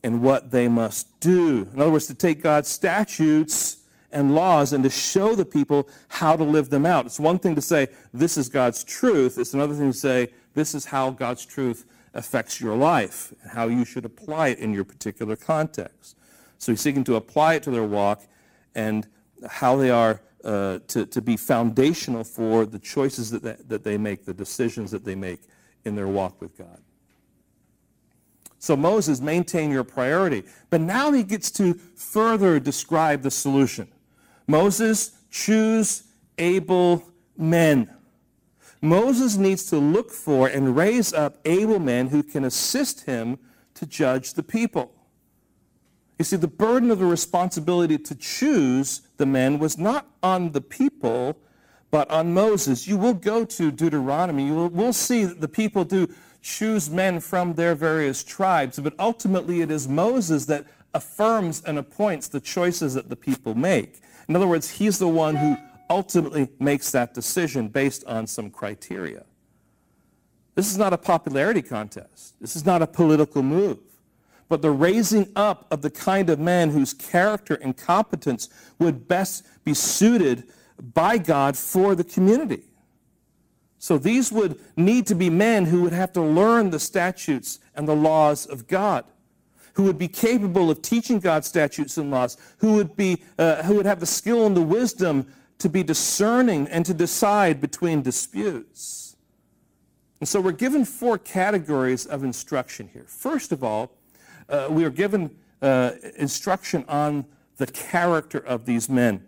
[0.02, 1.68] and what they must do.
[1.72, 3.78] In other words, to take God's statutes
[4.12, 7.06] and laws and to show the people how to live them out.
[7.06, 9.38] It's one thing to say, this is God's truth.
[9.38, 13.68] It's another thing to say, this is how God's truth affects your life, and how
[13.68, 16.16] you should apply it in your particular context.
[16.60, 18.22] So he's seeking to apply it to their walk
[18.74, 19.08] and
[19.48, 23.98] how they are uh, to, to be foundational for the choices that they, that they
[23.98, 25.40] make, the decisions that they make
[25.84, 26.80] in their walk with God.
[28.58, 30.44] So Moses, maintain your priority.
[30.68, 33.88] But now he gets to further describe the solution.
[34.46, 36.04] Moses, choose
[36.36, 37.02] able
[37.38, 37.88] men.
[38.82, 43.38] Moses needs to look for and raise up able men who can assist him
[43.74, 44.92] to judge the people.
[46.20, 50.60] You see, the burden of the responsibility to choose the men was not on the
[50.60, 51.38] people,
[51.90, 52.86] but on Moses.
[52.86, 54.44] You will go to Deuteronomy.
[54.44, 58.92] You will we'll see that the people do choose men from their various tribes, but
[58.98, 64.02] ultimately it is Moses that affirms and appoints the choices that the people make.
[64.28, 65.56] In other words, he's the one who
[65.88, 69.24] ultimately makes that decision based on some criteria.
[70.54, 72.38] This is not a popularity contest.
[72.42, 73.78] This is not a political move.
[74.50, 78.48] But the raising up of the kind of men whose character and competence
[78.80, 80.42] would best be suited
[80.92, 82.64] by God for the community.
[83.78, 87.86] So these would need to be men who would have to learn the statutes and
[87.86, 89.04] the laws of God,
[89.74, 93.76] who would be capable of teaching God's statutes and laws, who would, be, uh, who
[93.76, 99.14] would have the skill and the wisdom to be discerning and to decide between disputes.
[100.18, 103.04] And so we're given four categories of instruction here.
[103.06, 103.92] First of all,
[104.50, 105.30] uh, we are given
[105.62, 107.24] uh, instruction on
[107.56, 109.26] the character of these men.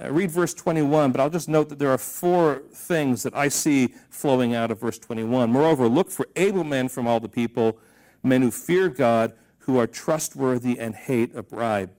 [0.00, 3.48] Uh, read verse 21, but I'll just note that there are four things that I
[3.48, 5.50] see flowing out of verse 21.
[5.50, 7.78] Moreover, look for able men from all the people,
[8.22, 11.90] men who fear God, who are trustworthy and hate a bribe.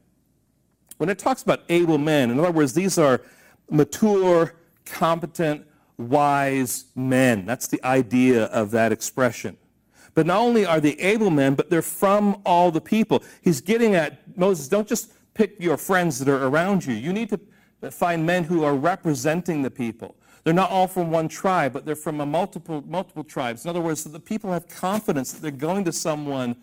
[0.97, 3.21] When it talks about able men, in other words, these are
[3.69, 4.53] mature,
[4.85, 5.65] competent,
[5.97, 7.45] wise men.
[7.45, 9.57] That's the idea of that expression.
[10.13, 13.23] But not only are they able men, but they're from all the people.
[13.41, 16.93] He's getting at Moses, don't just pick your friends that are around you.
[16.93, 20.15] You need to find men who are representing the people.
[20.43, 23.63] They're not all from one tribe, but they're from a multiple, multiple tribes.
[23.63, 26.55] In other words, so the people have confidence that they're going to someone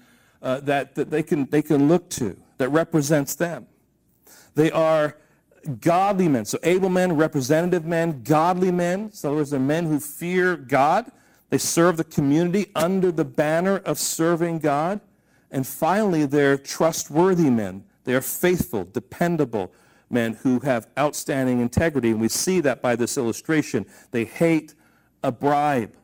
[0.43, 3.67] uh, that, that they, can, they can look to, that represents them.
[4.55, 5.17] They are
[5.81, 6.45] godly men.
[6.45, 9.13] So able men, representative men, godly men.
[9.13, 11.11] So in other words, they're men who fear God.
[11.51, 15.01] They serve the community under the banner of serving God.
[15.51, 17.85] And finally, they're trustworthy men.
[18.05, 19.73] They are faithful, dependable,
[20.11, 22.11] men who have outstanding integrity.
[22.11, 23.87] And we see that by this illustration.
[24.11, 24.75] They hate
[25.23, 25.95] a bribe.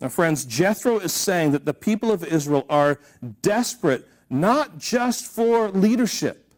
[0.00, 3.00] Now, friends, Jethro is saying that the people of Israel are
[3.42, 6.52] desperate not just for leadership,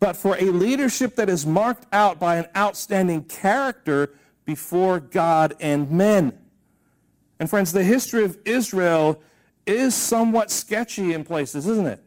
[0.00, 4.10] but for a leadership that is marked out by an outstanding character
[4.44, 6.38] before God and men.
[7.38, 9.20] And friends, the history of Israel
[9.66, 12.00] is somewhat sketchy in places, isn't it?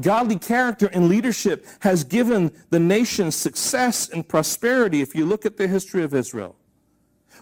[0.00, 5.56] Godly character and leadership has given the nation success and prosperity if you look at
[5.56, 6.56] the history of Israel.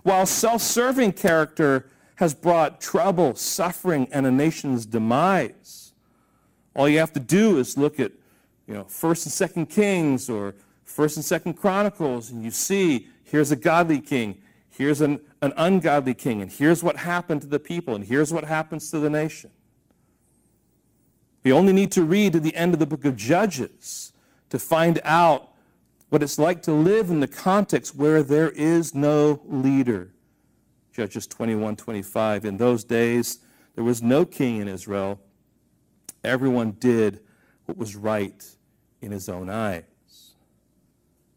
[0.03, 1.89] While self-serving character
[2.21, 5.95] has brought trouble, suffering, and a nation's demise.
[6.77, 8.13] All you have to do is look at,
[8.67, 10.55] you know, First and Second Kings or
[10.91, 16.15] First and Second Chronicles, and you see here's a godly king, here's an, an ungodly
[16.15, 19.51] king, and here's what happened to the people, and here's what happens to the nation.
[21.45, 24.13] We only need to read to the end of the book of Judges
[24.51, 25.51] to find out
[26.09, 30.11] what it's like to live in the context where there is no leader.
[30.93, 32.45] Judges 21, 25.
[32.45, 33.39] In those days,
[33.77, 35.21] there was no king in Israel.
[36.25, 37.21] Everyone did
[37.67, 38.45] what was right
[39.01, 39.85] in his own eyes.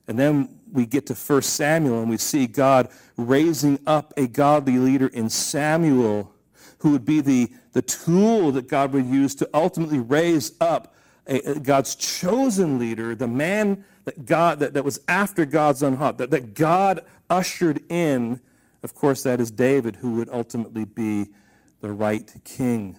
[0.07, 4.77] And then we get to 1 Samuel and we see God raising up a godly
[4.77, 6.33] leader in Samuel
[6.79, 10.93] who would be the, the tool that God would use to ultimately raise up
[11.27, 16.17] a, God's chosen leader, the man that God that, that was after God's own heart,
[16.17, 18.41] that, that God ushered in,
[18.83, 21.27] of course, that is David, who would ultimately be
[21.79, 22.97] the right king.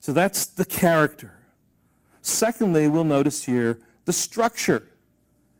[0.00, 1.38] So that's the character.
[2.20, 4.88] Secondly, we'll notice here the structure.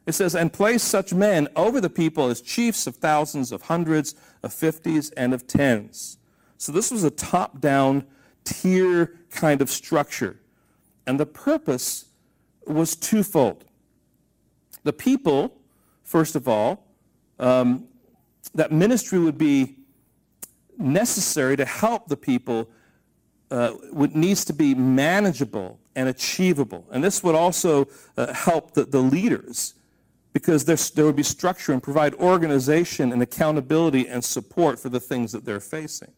[0.06, 4.14] It says, and place such men over the people as chiefs of thousands, of hundreds,
[4.42, 6.18] of fifties, and of tens.
[6.58, 8.06] So this was a top-down
[8.44, 10.40] tier kind of structure.
[11.06, 12.06] And the purpose
[12.66, 13.64] was twofold.
[14.82, 15.56] The people,
[16.02, 16.86] first of all,
[17.38, 17.88] um,
[18.54, 19.76] that ministry would be
[20.78, 22.68] necessary to help the people
[23.50, 26.86] uh, would, needs to be manageable and achievable.
[26.90, 29.74] And this would also uh, help the, the leaders
[30.34, 35.30] because there, would be structure and provide organization and accountability and support for the things
[35.30, 36.10] that they're facing.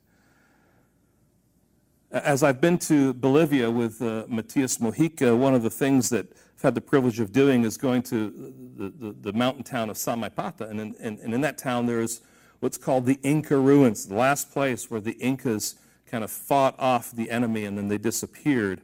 [2.11, 6.27] As I've been to Bolivia with uh, Matias Mojica, one of the things that
[6.57, 9.97] I've had the privilege of doing is going to the, the, the mountain town of
[9.97, 10.71] Samaipata.
[10.71, 12.23] And in, and, and in that town, there is
[12.61, 15.75] what's called the Inca ruins, the last place where the Incas
[16.07, 18.81] kind of fought off the enemy and then they disappeared.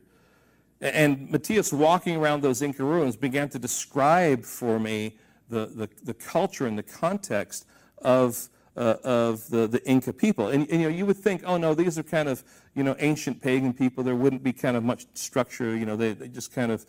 [0.82, 5.16] And Matias, walking around those Inca ruins, began to describe for me
[5.48, 7.66] the, the, the culture and the context
[7.98, 10.48] of, uh, of the, the Inca people.
[10.48, 12.42] And, and, you know, you would think, oh no, these are kind of,
[12.74, 14.02] you know, ancient pagan people.
[14.02, 15.76] There wouldn't be kind of much structure.
[15.76, 16.84] You know, they, they just kind of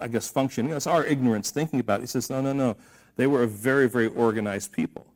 [0.00, 0.66] I guess, function.
[0.66, 2.02] You know, it's our ignorance thinking about it.
[2.02, 2.76] He says, no, no, no.
[3.16, 5.06] They were a very, very organized people.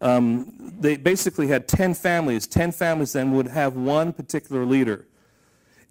[0.00, 2.46] Um, they basically had 10 families.
[2.46, 5.06] 10 families then would have one particular leader.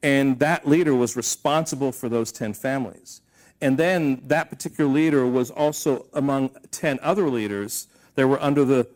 [0.05, 3.21] And that leader was responsible for those 10 families.
[3.59, 8.87] And then that particular leader was also among 10 other leaders that were under the,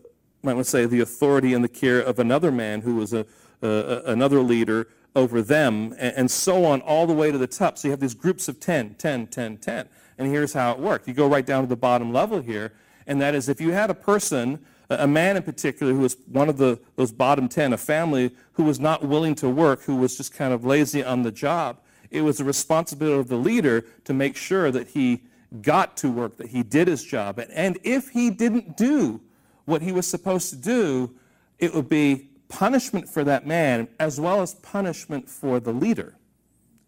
[0.43, 3.25] might say, the authority and the care of another man who was a,
[3.63, 7.79] uh, another leader over them, and, and, so on all the way to the top.
[7.79, 9.89] So you have these groups of 10, 10, 10, 10.
[10.19, 11.07] And here's how it worked.
[11.07, 12.73] You go right down to the bottom level here,
[13.07, 16.49] and that is if you had a person, a man in particular, who was one
[16.49, 20.17] of the, those bottom 10, a family who was not willing to work, who was
[20.17, 24.13] just kind of lazy on the job, it was the responsibility of the leader to
[24.13, 25.21] make sure that he
[25.61, 27.39] got to work, that he did his job.
[27.53, 29.21] And if he didn't do
[29.65, 31.11] what he was supposed to do,
[31.59, 36.15] it would be punishment for that man as well as punishment for the leader.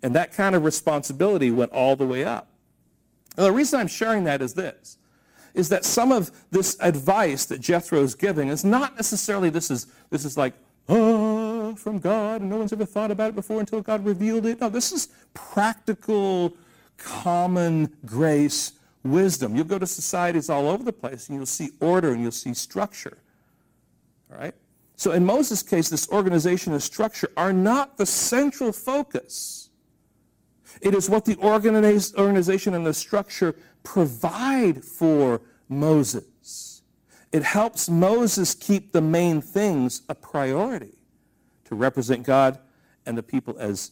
[0.02, 2.50] And that kind of responsibility went all the way up.
[3.38, 4.98] And the reason I'm sharing that is this,
[5.54, 9.88] is that some of this advice that Jethro is giving is not necessarily this is,
[10.10, 10.54] this is like,
[10.90, 14.62] oh, from God, and no one's ever thought about it before until God revealed it.
[14.62, 16.54] No, this is practical,
[16.98, 19.56] common grace wisdom.
[19.56, 22.54] You'll go to societies all over the place and you'll see order and you'll see
[22.54, 23.18] structure.
[24.32, 24.54] All right?
[24.96, 29.70] So in Moses' case, this organization and structure are not the central focus.
[30.80, 36.82] It is what the organization and the structure provide for Moses.
[37.32, 40.98] It helps Moses keep the main things a priority
[41.66, 42.60] to represent God
[43.06, 43.92] and the people as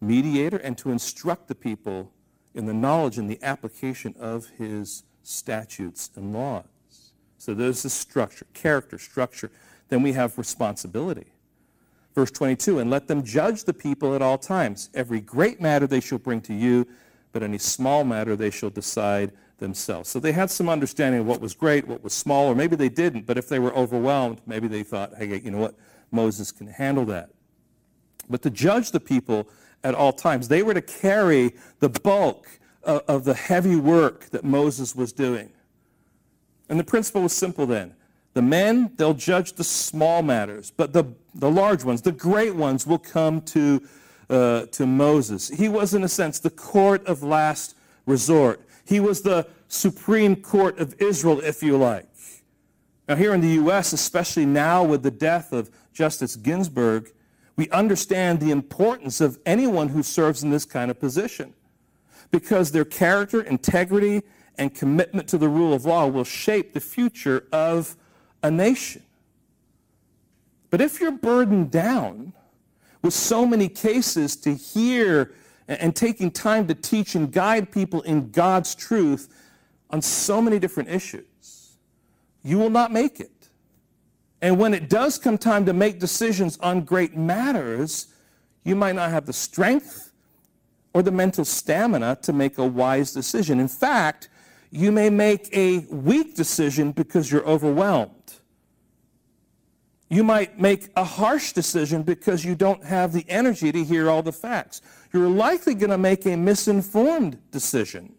[0.00, 2.12] mediator and to instruct the people
[2.54, 6.64] in the knowledge and the application of his statutes and laws.
[7.36, 9.50] So there's the structure, character, structure
[9.88, 11.26] then we have responsibility.
[12.14, 14.90] Verse 22, and let them judge the people at all times.
[14.94, 16.86] Every great matter they shall bring to you,
[17.38, 20.08] but any small matter they shall decide themselves.
[20.08, 22.88] So they had some understanding of what was great, what was small, or maybe they
[22.88, 25.76] didn't, but if they were overwhelmed, maybe they thought, hey, you know what,
[26.10, 27.30] Moses can handle that.
[28.28, 29.48] but to judge the people
[29.84, 30.48] at all times.
[30.48, 32.48] They were to carry the bulk
[32.82, 35.50] of, of the heavy work that Moses was doing.
[36.68, 37.94] And the principle was simple then.
[38.34, 42.86] The men, they'll judge the small matters, but the, the large ones, the great ones,
[42.86, 43.82] will come to,
[44.30, 45.48] uh, to Moses.
[45.48, 47.74] He was, in a sense, the court of last
[48.06, 48.60] resort.
[48.84, 52.08] He was the Supreme Court of Israel, if you like.
[53.08, 57.10] Now, here in the U.S., especially now with the death of Justice Ginsburg,
[57.56, 61.54] we understand the importance of anyone who serves in this kind of position
[62.30, 64.22] because their character, integrity,
[64.58, 67.96] and commitment to the rule of law will shape the future of
[68.42, 69.02] a nation.
[70.70, 72.34] But if you're burdened down
[73.02, 75.34] with so many cases to hear
[75.68, 79.28] and taking time to teach and guide people in God's truth
[79.90, 81.76] on so many different issues,
[82.42, 83.30] you will not make it.
[84.40, 88.08] And when it does come time to make decisions on great matters,
[88.64, 90.12] you might not have the strength
[90.94, 93.60] or the mental stamina to make a wise decision.
[93.60, 94.28] In fact,
[94.70, 98.12] you may make a weak decision because you're overwhelmed.
[100.08, 104.22] You might make a harsh decision because you don't have the energy to hear all
[104.22, 104.80] the facts.
[105.12, 108.14] You're likely going to make a misinformed decision.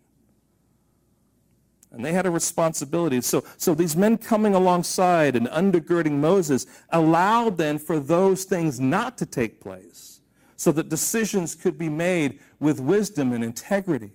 [1.92, 3.20] And they had a responsibility.
[3.22, 9.18] So, so these men coming alongside and undergirding Moses allowed then for those things not
[9.18, 10.22] to take place
[10.56, 14.12] so that decisions could be made with wisdom and integrity.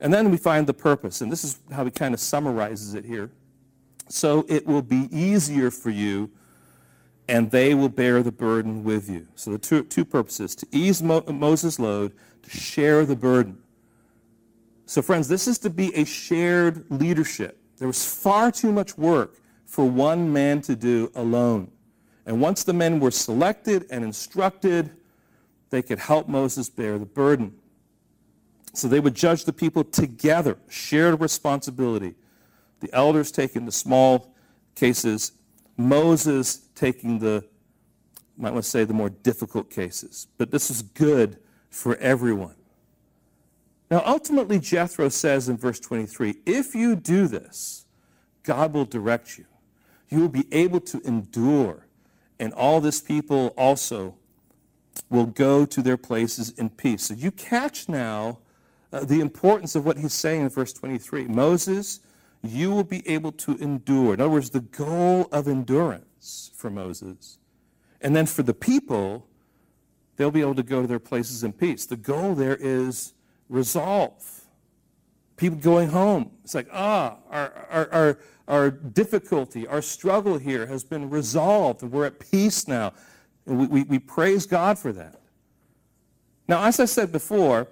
[0.00, 3.04] And then we find the purpose, and this is how he kind of summarizes it
[3.04, 3.30] here.
[4.08, 6.28] So it will be easier for you,
[7.32, 9.26] and they will bear the burden with you.
[9.36, 12.12] So the two, two purposes to ease Mo- Moses' load,
[12.42, 13.56] to share the burden.
[14.84, 17.58] So, friends, this is to be a shared leadership.
[17.78, 21.70] There was far too much work for one man to do alone.
[22.26, 24.90] And once the men were selected and instructed,
[25.70, 27.54] they could help Moses bear the burden.
[28.74, 32.14] So they would judge the people together, shared responsibility.
[32.80, 34.34] The elders taking the small
[34.74, 35.32] cases,
[35.76, 37.44] Moses taking the,
[38.36, 40.26] might want to say, the more difficult cases.
[40.38, 41.38] But this is good
[41.70, 42.56] for everyone.
[43.90, 47.84] Now, ultimately, Jethro says in verse 23 if you do this,
[48.42, 49.44] God will direct you.
[50.08, 51.86] You will be able to endure,
[52.38, 54.16] and all this people also
[55.08, 57.04] will go to their places in peace.
[57.04, 58.38] So you catch now
[58.92, 61.24] uh, the importance of what he's saying in verse 23.
[61.24, 62.00] Moses,
[62.42, 64.14] you will be able to endure.
[64.14, 67.38] In other words, the goal of endurance for Moses.
[68.00, 69.26] And then for the people,
[70.16, 71.86] they'll be able to go to their places in peace.
[71.86, 73.14] The goal there is
[73.48, 74.44] resolve.
[75.36, 76.30] People going home.
[76.42, 78.18] It's like, ah, our, our, our,
[78.48, 82.92] our difficulty, our struggle here has been resolved, and we're at peace now.
[83.46, 85.20] And we, we, we praise God for that.
[86.48, 87.68] Now, as I said before,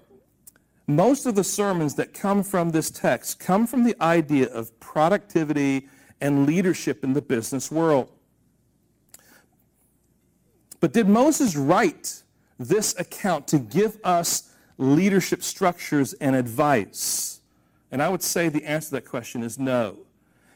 [0.96, 5.88] most of the sermons that come from this text come from the idea of productivity
[6.20, 8.10] and leadership in the business world.
[10.80, 12.22] But did Moses write
[12.58, 17.40] this account to give us leadership structures and advice?
[17.90, 19.98] And I would say the answer to that question is no.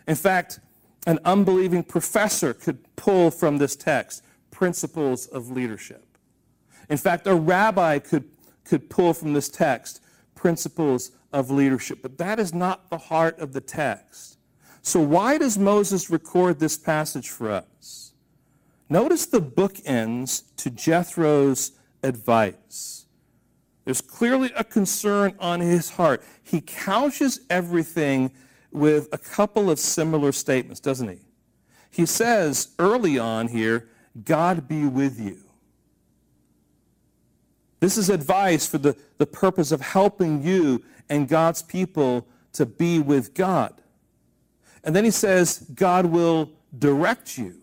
[0.06, 0.60] In fact,
[1.06, 6.04] an unbelieving professor could pull from this text principles of leadership.
[6.88, 8.24] In fact, a rabbi could,
[8.64, 10.00] could pull from this text
[10.44, 12.02] principles of leadership.
[12.02, 14.36] But that is not the heart of the text.
[14.82, 18.12] So, why does Moses record this passage for us?
[18.90, 21.72] Notice the bookends to Jethro's
[22.02, 23.06] advice.
[23.86, 26.22] There's clearly a concern on his heart.
[26.42, 28.30] He couches everything
[28.70, 31.20] with a couple of similar statements, doesn't he?
[31.90, 33.88] He says early on here,
[34.26, 35.43] God be with you.
[37.84, 42.98] This is advice for the, the purpose of helping you and God's people to be
[42.98, 43.74] with God.
[44.82, 47.60] And then he says, God will direct you.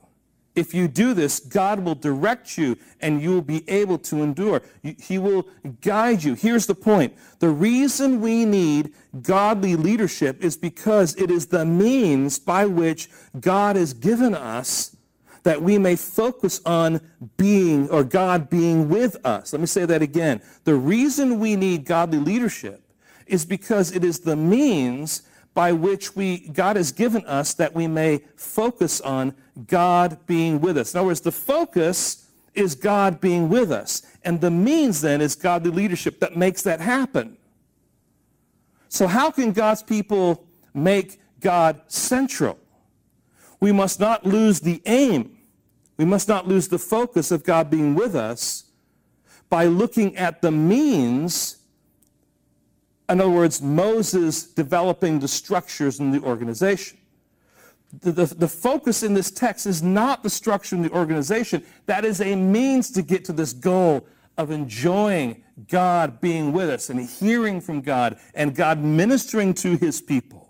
[0.53, 4.61] If you do this, God will direct you and you will be able to endure.
[4.83, 5.47] He will
[5.81, 6.35] guide you.
[6.35, 7.15] Here's the point.
[7.39, 8.93] The reason we need
[9.23, 13.09] godly leadership is because it is the means by which
[13.39, 14.95] God has given us
[15.43, 17.01] that we may focus on
[17.37, 19.53] being or God being with us.
[19.53, 20.41] Let me say that again.
[20.63, 22.81] The reason we need godly leadership
[23.25, 25.23] is because it is the means
[25.53, 29.33] by which we God has given us that we may focus on
[29.67, 30.93] God being with us.
[30.93, 34.03] In other words, the focus is God being with us.
[34.23, 37.37] And the means then is godly leadership that makes that happen.
[38.89, 42.59] So how can God's people make God central?
[43.61, 45.37] We must not lose the aim.
[45.95, 48.65] We must not lose the focus of God being with us
[49.49, 51.57] by looking at the means.
[53.07, 56.97] In other words, Moses developing the structures and the organization.
[57.99, 61.63] The, the, the, focus in this text is not the structure and the organization.
[61.87, 64.07] That is a means to get to this goal
[64.37, 70.01] of enjoying God being with us and hearing from God and God ministering to his
[70.01, 70.40] people.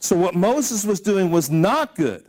[0.00, 2.24] So, what Moses was doing was not good.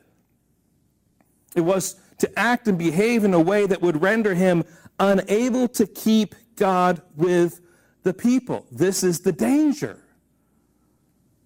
[1.56, 4.64] It was to act and behave in a way that would render him
[5.00, 7.62] unable to keep God with
[8.04, 8.66] the people.
[8.72, 10.00] This is the danger.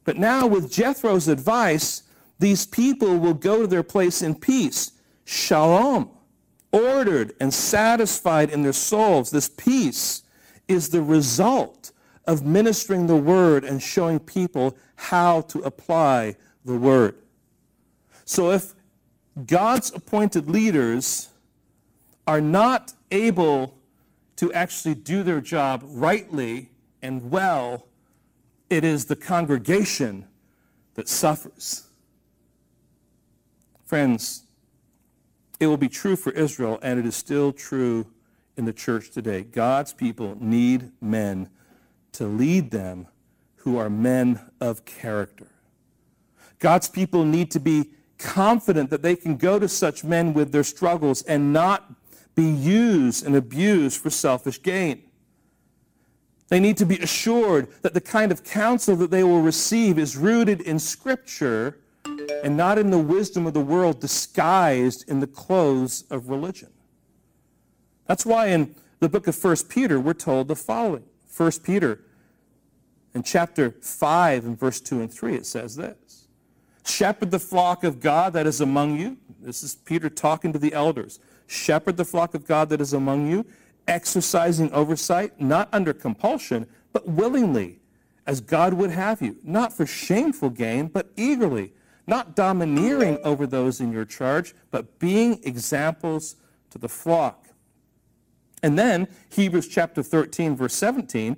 [0.03, 2.03] But now, with Jethro's advice,
[2.39, 4.91] these people will go to their place in peace.
[5.23, 6.09] Shalom,
[6.71, 9.31] ordered and satisfied in their souls.
[9.31, 10.23] This peace
[10.67, 11.92] is the result
[12.25, 17.15] of ministering the word and showing people how to apply the word.
[18.25, 18.73] So if
[19.45, 21.29] God's appointed leaders
[22.25, 23.77] are not able
[24.37, 26.69] to actually do their job rightly
[27.01, 27.87] and well,
[28.69, 30.25] it is the congregation
[30.95, 31.87] that suffers.
[33.85, 34.43] Friends,
[35.59, 38.07] it will be true for Israel, and it is still true
[38.57, 39.43] in the church today.
[39.43, 41.49] God's people need men
[42.13, 43.07] to lead them
[43.57, 45.47] who are men of character.
[46.59, 50.63] God's people need to be confident that they can go to such men with their
[50.63, 51.91] struggles and not
[52.35, 55.03] be used and abused for selfish gain.
[56.49, 60.15] They need to be assured that the kind of counsel that they will receive is
[60.15, 61.79] rooted in Scripture
[62.43, 66.69] and not in the wisdom of the world disguised in the clothes of religion.
[68.05, 71.05] That's why in the book of 1 Peter, we're told the following.
[71.35, 71.99] 1 Peter,
[73.13, 76.27] in chapter 5 and verse 2 and 3, it says this.
[76.85, 79.17] Shepherd the flock of God that is among you.
[79.41, 81.19] This is Peter talking to the elders.
[81.47, 83.45] Shepherd the flock of God that is among you,
[83.87, 87.79] exercising oversight, not under compulsion, but willingly,
[88.25, 91.73] as God would have you, not for shameful gain, but eagerly,
[92.05, 96.35] not domineering over those in your charge, but being examples
[96.69, 97.42] to the flock.
[98.63, 101.35] And then, Hebrews chapter 13, verse 17,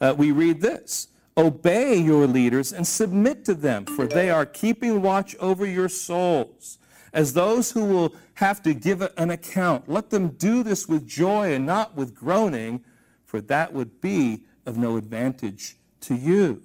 [0.00, 1.08] uh, we read this.
[1.38, 6.78] Obey your leaders and submit to them, for they are keeping watch over your souls.
[7.12, 11.54] As those who will have to give an account, let them do this with joy
[11.54, 12.84] and not with groaning,
[13.24, 16.62] for that would be of no advantage to you.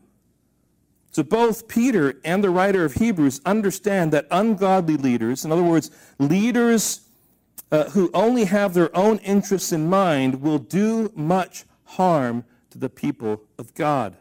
[1.11, 5.91] So both Peter and the writer of Hebrews understand that ungodly leaders, in other words,
[6.19, 7.01] leaders
[7.71, 12.89] uh, who only have their own interests in mind, will do much harm to the
[12.89, 14.17] people of God.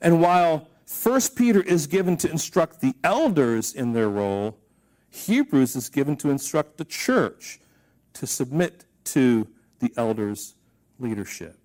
[0.00, 0.68] And while
[1.02, 4.58] 1 Peter is given to instruct the elders in their role,
[5.10, 7.60] Hebrews is given to instruct the church
[8.14, 9.46] to submit to
[9.78, 10.54] the elders'
[10.98, 11.58] leadership.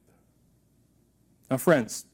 [1.49, 2.05] Now, friends,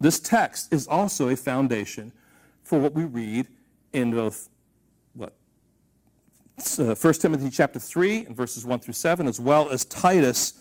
[0.00, 2.12] this text is also a foundation
[2.62, 3.46] for what we read
[3.92, 4.48] in both
[6.58, 10.54] uh, 1 Timothy chapter 3 and verses 1 through 7, as well as Titus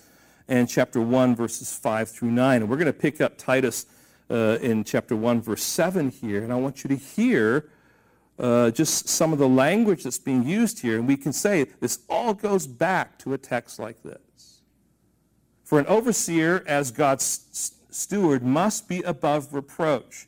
[0.48, 2.62] and chapter 1, verses 5 through 9.
[2.62, 3.86] And we're going to pick up Titus
[4.30, 7.70] uh, in chapter 1, verse 7 here, and I want you to hear
[8.38, 12.00] uh, just some of the language that's being used here, and we can say this
[12.10, 14.62] all goes back to a text like this.
[15.64, 20.28] For an overseer, as God's steward, must be above reproach.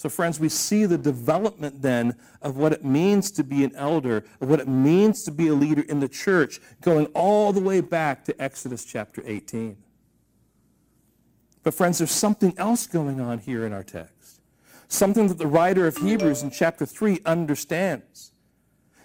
[0.00, 4.24] So, friends, we see the development then of what it means to be an elder,
[4.40, 7.82] of what it means to be a leader in the church, going all the way
[7.82, 9.76] back to Exodus chapter 18.
[11.62, 14.40] But, friends, there's something else going on here in our text,
[14.88, 18.32] something that the writer of Hebrews in chapter 3 understands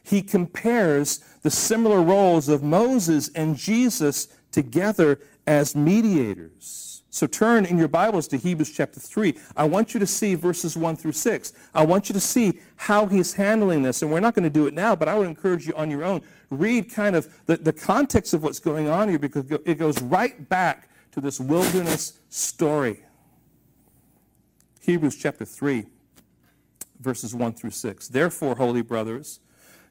[0.01, 6.94] he compares the similar roles of Moses and Jesus together as mediators.
[7.15, 9.37] So turn in your Bibles to Hebrews chapter 3.
[9.55, 11.53] I want you to see verses 1 through 6.
[11.73, 14.01] I want you to see how he's handling this.
[14.01, 16.03] And we're not going to do it now, but I would encourage you on your
[16.03, 16.21] own.
[16.49, 20.49] Read kind of the, the context of what's going on here because it goes right
[20.49, 23.05] back to this wilderness story.
[24.81, 25.85] Hebrews chapter 3,
[26.99, 28.09] verses 1 through 6.
[28.09, 29.39] Therefore, holy brothers,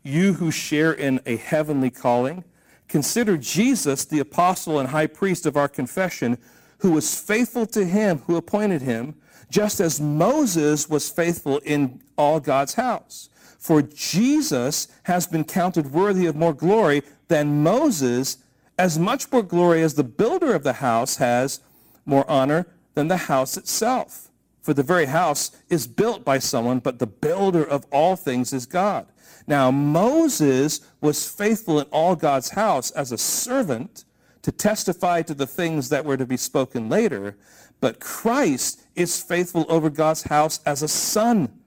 [0.02, 2.44] you who share in a heavenly calling,
[2.86, 6.36] consider Jesus the apostle and high priest of our confession,
[6.84, 9.14] who was faithful to him who appointed him,
[9.48, 13.30] just as Moses was faithful in all God's house.
[13.58, 18.36] For Jesus has been counted worthy of more glory than Moses,
[18.78, 21.60] as much more glory as the builder of the house has
[22.04, 24.28] more honor than the house itself.
[24.60, 28.66] For the very house is built by someone, but the builder of all things is
[28.66, 29.06] God.
[29.46, 34.04] Now, Moses was faithful in all God's house as a servant
[34.44, 37.36] to testify to the things that were to be spoken later,
[37.80, 41.60] but Christ is faithful over God's house as a son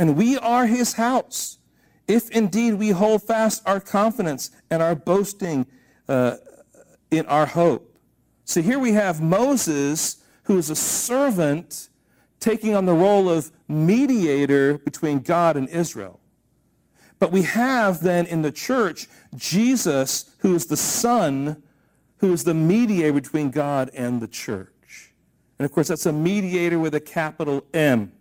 [0.00, 1.58] and we are his house,
[2.08, 5.66] if indeed we hold fast our confidence and our boasting
[6.08, 6.36] uh,
[7.10, 7.98] in our hope.
[8.44, 11.90] So here we have Moses, who is a servant,
[12.40, 16.18] taking on the role of mediator between God and Israel.
[17.18, 19.06] But we have then in the church
[19.36, 21.62] Jesus, who is the Son,
[22.18, 25.12] who is the mediator between God and the church.
[25.58, 28.12] And of course, that's a mediator with a capital M.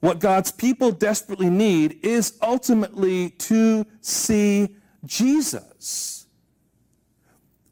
[0.00, 6.26] What God's people desperately need is ultimately to see Jesus.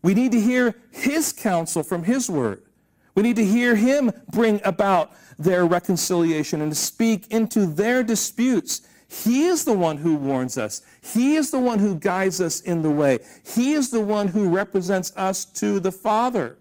[0.03, 2.63] We need to hear his counsel from his word.
[3.15, 8.83] We need to hear him bring about their reconciliation and to speak into their disputes.
[9.09, 10.83] He is the one who warns us.
[11.01, 13.21] He is the one who guides us in the way.
[13.45, 16.59] He is the one who represents us to the Father.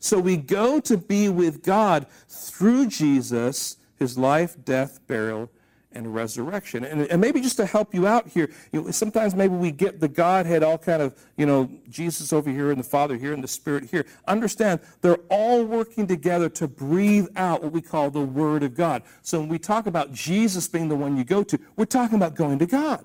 [0.00, 5.48] So we go to be with God through Jesus his life, death, burial,
[5.94, 6.84] and resurrection.
[6.84, 10.00] And, and, maybe just to help you out here, you know, sometimes maybe we get
[10.00, 13.42] the Godhead all kind of, you know, Jesus over here and the Father here and
[13.42, 14.06] the Spirit here.
[14.26, 19.02] Understand, they're all working together to breathe out what we call the Word of God.
[19.22, 22.34] So when we talk about Jesus being the one you go to, we're talking about
[22.34, 23.04] going to God.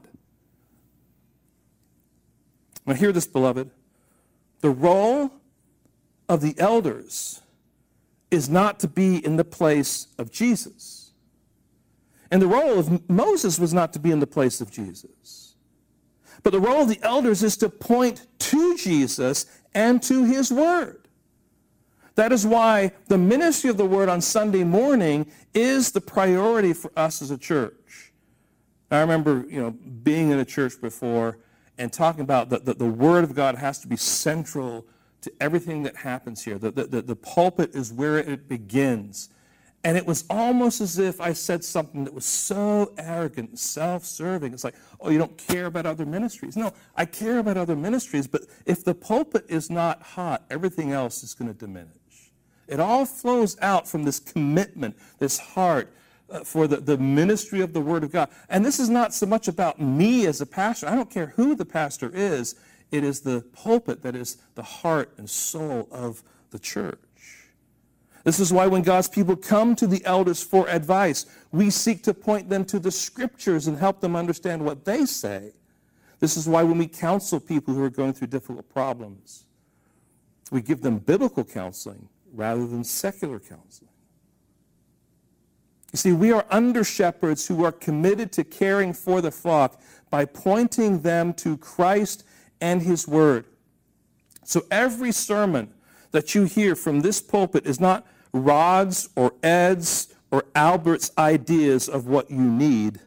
[2.85, 3.69] Now hear this, beloved.
[4.61, 5.31] The role
[6.29, 7.41] of the elders
[8.31, 11.06] is not to be in the place of Jesus.
[12.31, 15.55] And the role of Moses was not to be in the place of Jesus.
[16.43, 21.07] But the role of the elders is to point to Jesus and to his word.
[22.15, 26.91] That is why the ministry of the word on Sunday morning is the priority for
[26.95, 28.11] us as a church.
[28.89, 31.37] I remember, you know, being in a church before
[31.77, 34.85] and talking about that the, the word of God has to be central
[35.21, 36.57] to everything that happens here.
[36.57, 39.29] The, the, the, pulpit is where it begins.
[39.87, 44.51] And it was almost as if I said something that was so arrogant and self-serving.
[44.51, 46.57] It's like, oh, you don't care about other ministries.
[46.57, 51.23] No, I care about other ministries, but if the pulpit is not hot, everything else
[51.23, 52.33] is going to diminish.
[52.67, 55.93] It all flows out from this commitment, this heart
[56.29, 58.27] uh, for the, the ministry of the Word of God.
[58.49, 60.89] And this is not so much about me as a pastor.
[60.89, 62.55] I don't care who the pastor is.
[62.91, 66.99] It is the pulpit that is the heart and soul of the church.
[68.27, 72.13] This is why when God's people come to the elders for advice, we seek to
[72.13, 75.53] point them to the scriptures and help them understand what they say.
[76.19, 79.45] This is why when we counsel people who are going through difficult problems,
[80.51, 83.91] we give them biblical counseling rather than secular counseling.
[85.93, 90.25] You see, we are under shepherds who are committed to caring for the flock by
[90.25, 92.25] pointing them to Christ
[92.59, 93.45] and his word.
[94.43, 95.73] So every sermon
[96.11, 98.05] that you hear from this pulpit is not
[98.43, 102.99] Rod's or Ed's or Albert's ideas of what you need,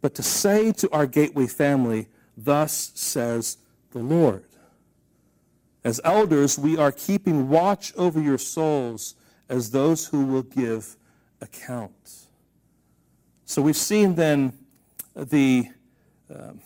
[0.00, 3.58] but to say to our Gateway family, thus says
[3.90, 4.44] the Lord.
[5.82, 9.14] As elders, we are keeping watch over your souls
[9.48, 10.96] as those who will give
[11.40, 12.26] account.
[13.46, 14.52] So we've seen then
[15.16, 15.68] the
[16.32, 16.60] um,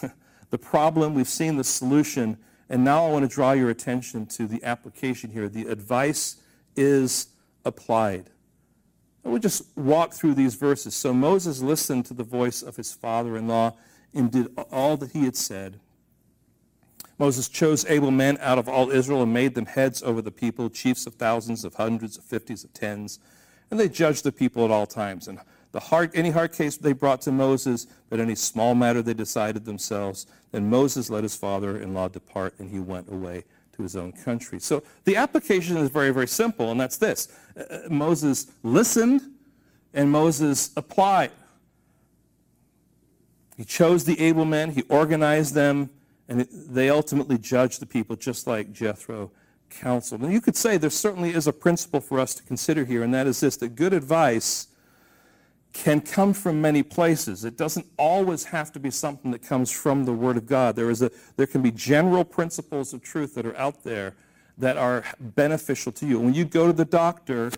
[0.50, 2.38] the problem, we've seen the solution,
[2.70, 5.48] and now I want to draw your attention to the application here.
[5.48, 6.36] The advice
[6.76, 7.26] is
[7.64, 8.30] applied.
[9.24, 10.94] I will just walk through these verses.
[10.94, 13.74] So Moses listened to the voice of his father-in-law
[14.14, 15.80] and did all that he had said.
[17.18, 20.70] Moses chose able men out of all Israel and made them heads over the people,
[20.70, 23.18] chiefs of thousands, of hundreds, of fifties, of tens.
[23.70, 25.28] And they judged the people at all times.
[25.28, 25.38] And
[25.72, 29.64] the hard, any hard case they brought to Moses, but any small matter they decided
[29.64, 30.26] themselves.
[30.50, 33.44] Then Moses let his father-in-law depart, and he went away
[33.76, 34.58] to his own country.
[34.58, 37.28] So the application is very, very simple, and that's this.
[37.56, 39.22] Uh, uh Moses listened,
[39.94, 41.30] and Moses applied.
[43.56, 45.90] He chose the able men, he organized them,
[46.28, 49.30] and they ultimately judged the people just like Jethro
[49.68, 50.22] counseled.
[50.22, 53.12] And you could say there certainly is a principle for us to consider here, and
[53.14, 54.68] that is this, that good advice
[55.72, 57.44] can come from many places.
[57.44, 60.74] It doesn't always have to be something that comes from the Word of God.
[60.76, 64.14] There, is a, there can be general principles of truth that are out there
[64.58, 66.18] that are beneficial to you.
[66.20, 67.50] When you go to the doctor,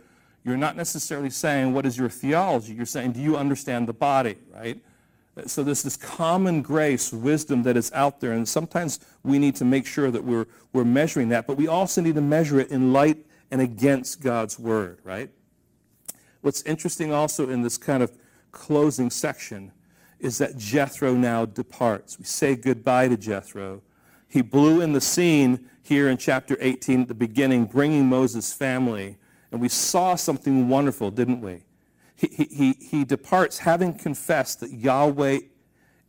[0.44, 2.74] you're not necessarily saying, what is your theology?
[2.74, 4.78] You're saying, do you understand the body, right?
[5.46, 9.64] So there's this common grace, wisdom that is out there, and sometimes we need to
[9.64, 12.92] make sure that we're, we're measuring that, but we also need to measure it in
[12.92, 15.30] light and against God's word, right?
[16.42, 18.12] What's interesting also in this kind of
[18.50, 19.72] closing section
[20.18, 22.18] is that Jethro now departs.
[22.18, 23.82] We say goodbye to Jethro.
[24.28, 29.16] He blew in the scene here in chapter 18 at the beginning, bringing Moses' family.
[29.50, 31.62] And we saw something wonderful, didn't we?
[32.16, 35.40] He, he, he departs having confessed that Yahweh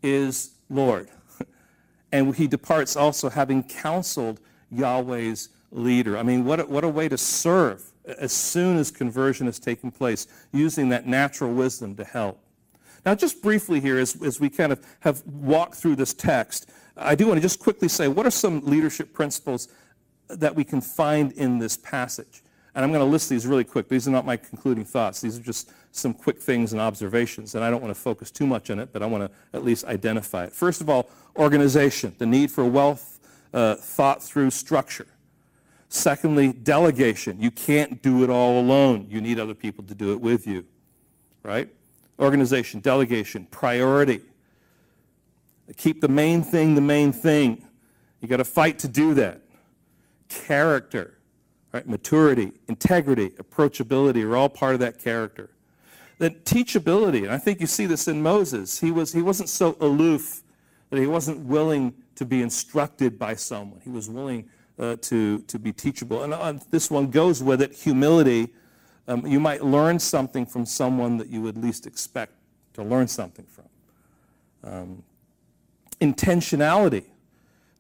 [0.02, 1.10] is Lord.
[2.12, 6.16] And he departs also having counseled Yahweh's leader.
[6.16, 9.92] I mean, what a, what a way to serve as soon as conversion has taken
[9.92, 12.40] place, using that natural wisdom to help.
[13.06, 17.16] Now, just briefly here, as, as we kind of have walked through this text, I
[17.16, 19.68] do want to just quickly say what are some leadership principles
[20.30, 22.44] that we can find in this passage?
[22.76, 23.88] And I'm going to list these really quick.
[23.88, 25.22] These are not my concluding thoughts.
[25.22, 27.54] These are just some quick things and observations.
[27.54, 29.64] And I don't want to focus too much on it, but I want to at
[29.64, 30.54] least identify it.
[30.54, 33.20] First of all, organization, the need for wealth
[33.54, 35.06] uh, thought through structure.
[35.94, 37.40] Secondly, delegation.
[37.40, 39.06] You can't do it all alone.
[39.12, 40.66] You need other people to do it with you,
[41.44, 41.70] right?
[42.18, 44.22] Organization, delegation, priority.
[45.78, 47.64] Keep the main thing the main thing.
[48.22, 49.42] You got to fight to do that.
[50.30, 51.20] Character,
[51.72, 51.88] right?
[51.88, 55.52] Maturity, integrity, approachability are all part of that character.
[56.18, 58.80] Then teachability, and I think you see this in Moses.
[58.80, 60.42] He was he wasn't so aloof
[60.90, 63.80] that he wasn't willing to be instructed by someone.
[63.84, 64.50] He was willing
[64.80, 66.24] uh, to to be teachable.
[66.24, 67.74] And uh, this one goes with it.
[67.74, 68.50] Humility
[69.08, 72.34] um, you might learn something from someone that you would least expect
[72.74, 73.66] to learn something from.
[74.64, 75.04] Um,
[76.00, 77.06] intentionality.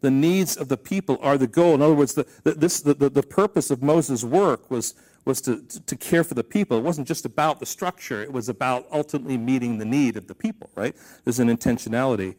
[0.01, 1.75] The needs of the people are the goal.
[1.75, 5.39] In other words, the, the, this, the, the, the purpose of Moses' work was, was
[5.41, 6.77] to, to care for the people.
[6.77, 10.35] It wasn't just about the structure, it was about ultimately meeting the need of the
[10.35, 10.93] people, right?
[11.23, 12.35] There's an intentionality.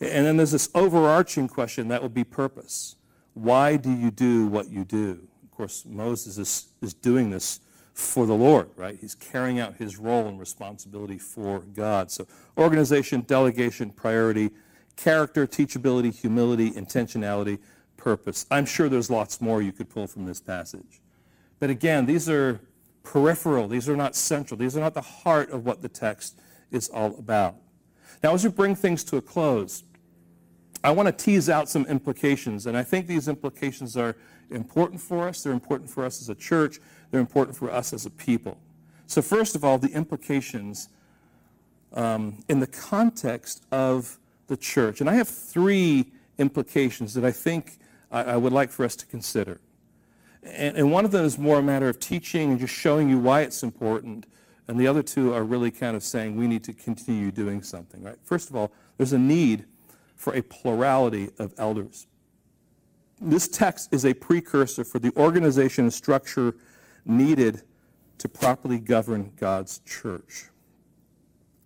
[0.00, 2.96] And then there's this overarching question that would be purpose.
[3.38, 5.28] Why do you do what you do?
[5.44, 7.60] Of course, Moses is, is doing this
[7.94, 8.98] for the Lord, right?
[9.00, 12.10] He's carrying out his role and responsibility for God.
[12.10, 12.26] So
[12.56, 14.50] organization, delegation, priority,
[14.96, 17.60] character, teachability, humility, intentionality,
[17.96, 18.44] purpose.
[18.50, 21.00] I'm sure there's lots more you could pull from this passage.
[21.60, 22.60] But again, these are
[23.04, 23.68] peripheral.
[23.68, 24.58] These are not central.
[24.58, 26.40] These are not the heart of what the text
[26.72, 27.54] is all about.
[28.22, 29.84] Now, as we bring things to a close,
[30.84, 34.16] I want to tease out some implications, and I think these implications are
[34.50, 35.42] important for us.
[35.42, 36.78] They're important for us as a church.
[37.10, 38.58] They're important for us as a people.
[39.06, 40.88] So, first of all, the implications
[41.92, 45.00] um, in the context of the church.
[45.00, 46.06] And I have three
[46.38, 47.78] implications that I think
[48.10, 49.60] I, I would like for us to consider.
[50.42, 53.18] And, and, one of them is more a matter of teaching and just showing you
[53.18, 54.26] why it's important.
[54.68, 58.02] And the other two are really kind of saying we need to continue doing something,
[58.02, 58.16] right?
[58.22, 59.64] First of all, there's a need
[60.18, 62.06] for a plurality of elders.
[63.20, 66.54] This text is a precursor for the organization and structure
[67.06, 67.62] needed
[68.18, 70.46] to properly govern God's church.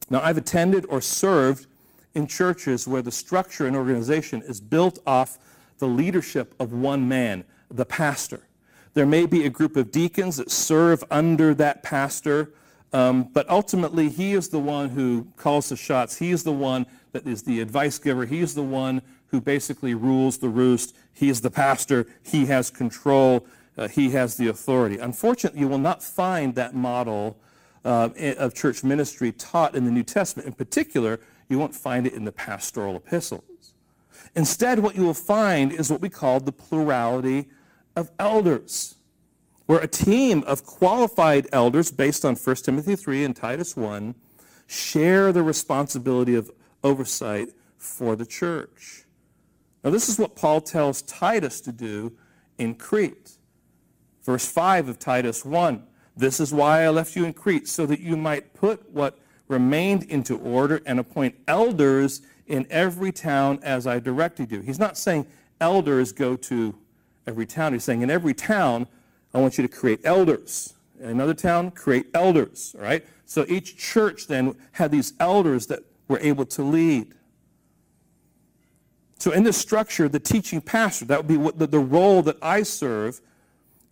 [0.09, 1.67] Now, I've attended or served
[2.15, 5.39] in churches where the structure and organization is built off
[5.79, 8.47] the leadership of one man, the pastor.
[8.95, 12.53] There may be a group of deacons that serve under that pastor,
[12.93, 16.19] um, but ultimately he is the one who calls the shots.
[16.19, 18.27] He is the one that is the advice giver.
[18.27, 20.95] He is the one who basically rules the roost.
[21.13, 22.07] He is the pastor.
[22.23, 24.99] He has control uh, he has the authority.
[24.99, 27.39] Unfortunately, you will not find that model
[27.85, 30.47] uh, of church ministry taught in the New Testament.
[30.47, 33.43] In particular, you won't find it in the pastoral epistles.
[34.35, 37.49] Instead, what you will find is what we call the plurality
[37.97, 38.97] of elders,
[39.67, 44.15] where a team of qualified elders, based on 1 Timothy 3 and Titus 1,
[44.67, 46.51] share the responsibility of
[46.83, 49.05] oversight for the church.
[49.85, 52.13] Now, this is what Paul tells Titus to do
[52.59, 53.39] in Crete.
[54.23, 55.85] Verse 5 of Titus 1
[56.17, 60.05] This is why I left you in Crete, so that you might put what remained
[60.05, 64.61] into order and appoint elders in every town as I directed you.
[64.61, 65.27] He's not saying
[65.61, 66.75] elders go to
[67.27, 67.73] every town.
[67.73, 68.87] He's saying in every town,
[69.35, 70.75] I want you to create elders.
[71.01, 72.75] In another town, create elders.
[72.77, 73.05] All right?
[73.27, 77.15] So each church then had these elders that were able to lead.
[79.19, 82.37] So in this structure, the teaching pastor, that would be what the, the role that
[82.43, 83.21] I serve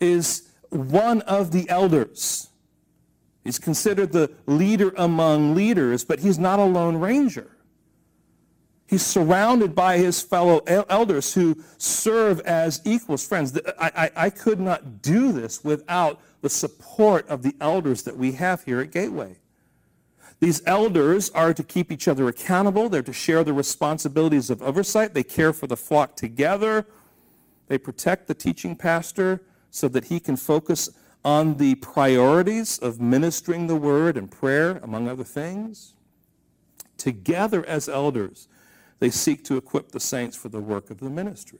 [0.01, 2.49] is one of the elders.
[3.45, 7.51] He's considered the leader among leaders, but he's not a lone ranger.
[8.91, 13.57] He's surrounded by his fellow elders who serve as equals, friends.
[13.79, 18.33] I, I, I, could not do this without the support of the elders that we
[18.33, 19.37] have here at Gateway.
[20.41, 22.89] These elders are to keep each other accountable.
[22.89, 25.15] They're to share the responsibilities of oversight.
[25.15, 26.85] They care for the flock together.
[27.69, 30.91] They protect the teaching pastor so that he can focus
[31.25, 35.95] on the priorities of ministering the word and prayer, among other things.
[36.97, 38.49] Together as elders,
[39.01, 41.59] they seek to equip the saints for the work of the ministry.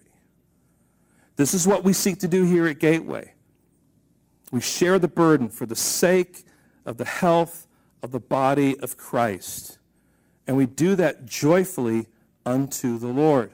[1.37, 3.33] This is what we seek to do here at Gateway.
[4.53, 6.45] We share the burden for the sake
[6.85, 7.67] of the health
[8.03, 9.79] of the body of Christ.
[10.47, 12.07] And we do that joyfully
[12.45, 13.53] unto the Lord.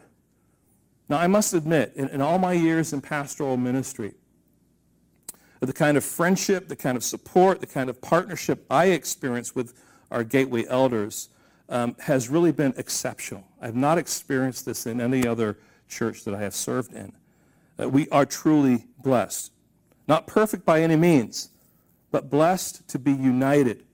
[1.09, 4.15] Now, I must admit, in, in all my years in pastoral ministry,
[5.61, 9.75] the kind of friendship, the kind of support, the kind of partnership I experience with
[10.11, 11.29] our Gateway elders
[11.69, 13.45] um, has really been exceptional.
[13.61, 15.59] I've not experienced this in any other
[15.89, 17.13] church that I have served in.
[17.81, 19.53] Uh, we are truly blessed.
[20.09, 21.51] Not perfect by any means,
[22.11, 23.85] but blessed to be united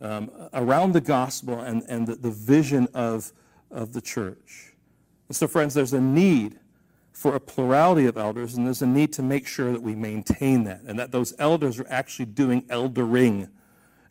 [0.00, 3.32] um, around the gospel and, and the, the vision of,
[3.70, 4.74] of the church.
[5.28, 6.58] And so, friends, there's a need
[7.12, 10.64] for a plurality of elders, and there's a need to make sure that we maintain
[10.64, 13.48] that and that those elders are actually doing eldering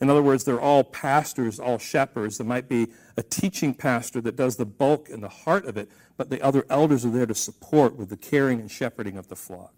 [0.04, 2.38] in other words, they're all pastors, all shepherds.
[2.38, 5.90] There might be a teaching pastor that does the bulk and the heart of it,
[6.18, 9.38] but the other elders are there to support with the caring and shepherding of the
[9.38, 9.74] flock.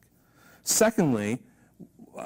[0.63, 1.43] Secondly,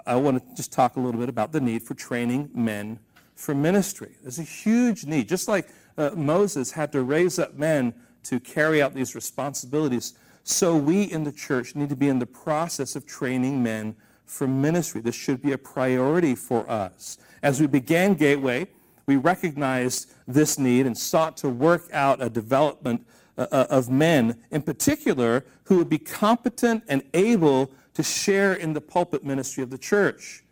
[0.06, 3.00] I want to just talk a little bit about the need for training men
[3.36, 4.16] for ministry.
[4.22, 5.28] There's a huge need.
[5.28, 7.94] Just like uh, Moses had to raise up men
[8.24, 10.14] to carry out these responsibilities,
[10.46, 13.98] so we in the church need to be in the process of training men
[14.30, 15.02] for ministry.
[15.02, 17.18] This should be a priority for us.
[17.42, 18.68] As we began Gateway,
[19.06, 23.06] we recognized this need and sought to work out a development
[23.38, 28.74] uh, uh, of men, in particular, who would be competent and able to share in
[28.74, 30.44] the pulpit ministry of the church.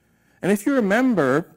[0.41, 1.55] And if you remember,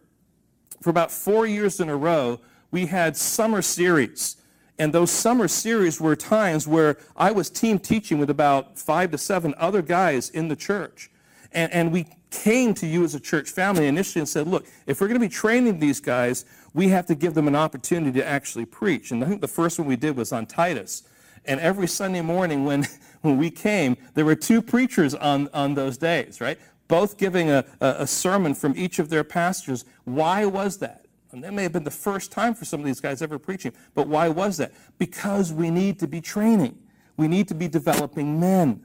[0.83, 2.41] for about four years in a row,
[2.71, 4.37] we had summer series.
[4.79, 9.19] And those summer series were times where I was team teaching with about five to
[9.19, 11.11] seven other guys in the church.
[11.53, 15.01] And, and we came to you as a church family initially and said, look, if
[15.01, 16.45] we're going to be training these guys,
[16.75, 19.11] we have to give them an opportunity to actually preach.
[19.11, 21.03] And I think the first one we did was on Titus.
[21.45, 22.87] And every Sunday morning when,
[23.23, 26.59] when we came, there were two preachers on, on those days, right?
[26.89, 29.85] Both giving a, a, a sermon from each of their pastors.
[30.05, 31.07] Why was that?
[31.33, 33.73] And that may have been the first time for some of these guys ever preaching.
[33.95, 34.73] But why was that?
[34.99, 36.77] Because we need to be training.
[37.17, 38.85] We need to be developing men.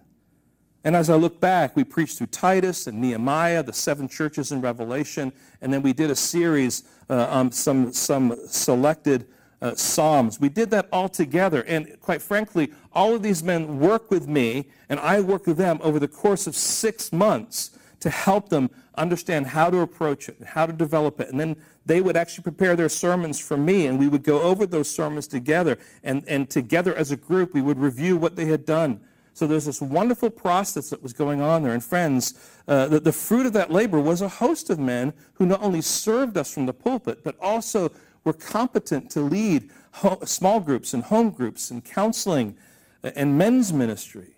[0.85, 4.61] And as I look back, we preached through Titus and Nehemiah, the seven churches in
[4.61, 9.25] Revelation, and then we did a series uh, on some, some selected
[9.63, 10.39] uh, Psalms.
[10.39, 11.63] We did that all together.
[11.63, 15.79] And quite frankly, all of these men work with me, and I work with them
[15.81, 17.71] over the course of six months
[18.01, 21.29] to help them understand how to approach it and how to develop it.
[21.29, 24.67] And then they would actually prepare their sermons for me, and we would go over
[24.67, 25.79] those sermons together.
[26.03, 28.99] And, and together as a group, we would review what they had done
[29.35, 31.73] so there's this wonderful process that was going on there.
[31.73, 32.35] And friends,
[32.69, 35.81] uh, the, the fruit of that labor was a host of men who not only
[35.81, 37.91] served us from the pulpit, but also
[38.23, 42.55] were competent to lead ho- small groups and home groups and counseling
[43.03, 44.35] and men's ministry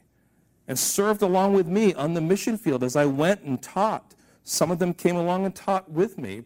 [0.67, 4.15] and served along with me on the mission field as I went and taught.
[4.43, 6.43] Some of them came along and taught with me.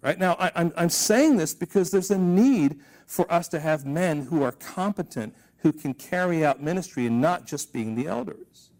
[0.00, 2.78] Right now, I, I'm, I'm saying this because there's a need
[3.08, 7.46] for us to have men who are competent who can carry out ministry and not
[7.46, 8.70] just being the elders.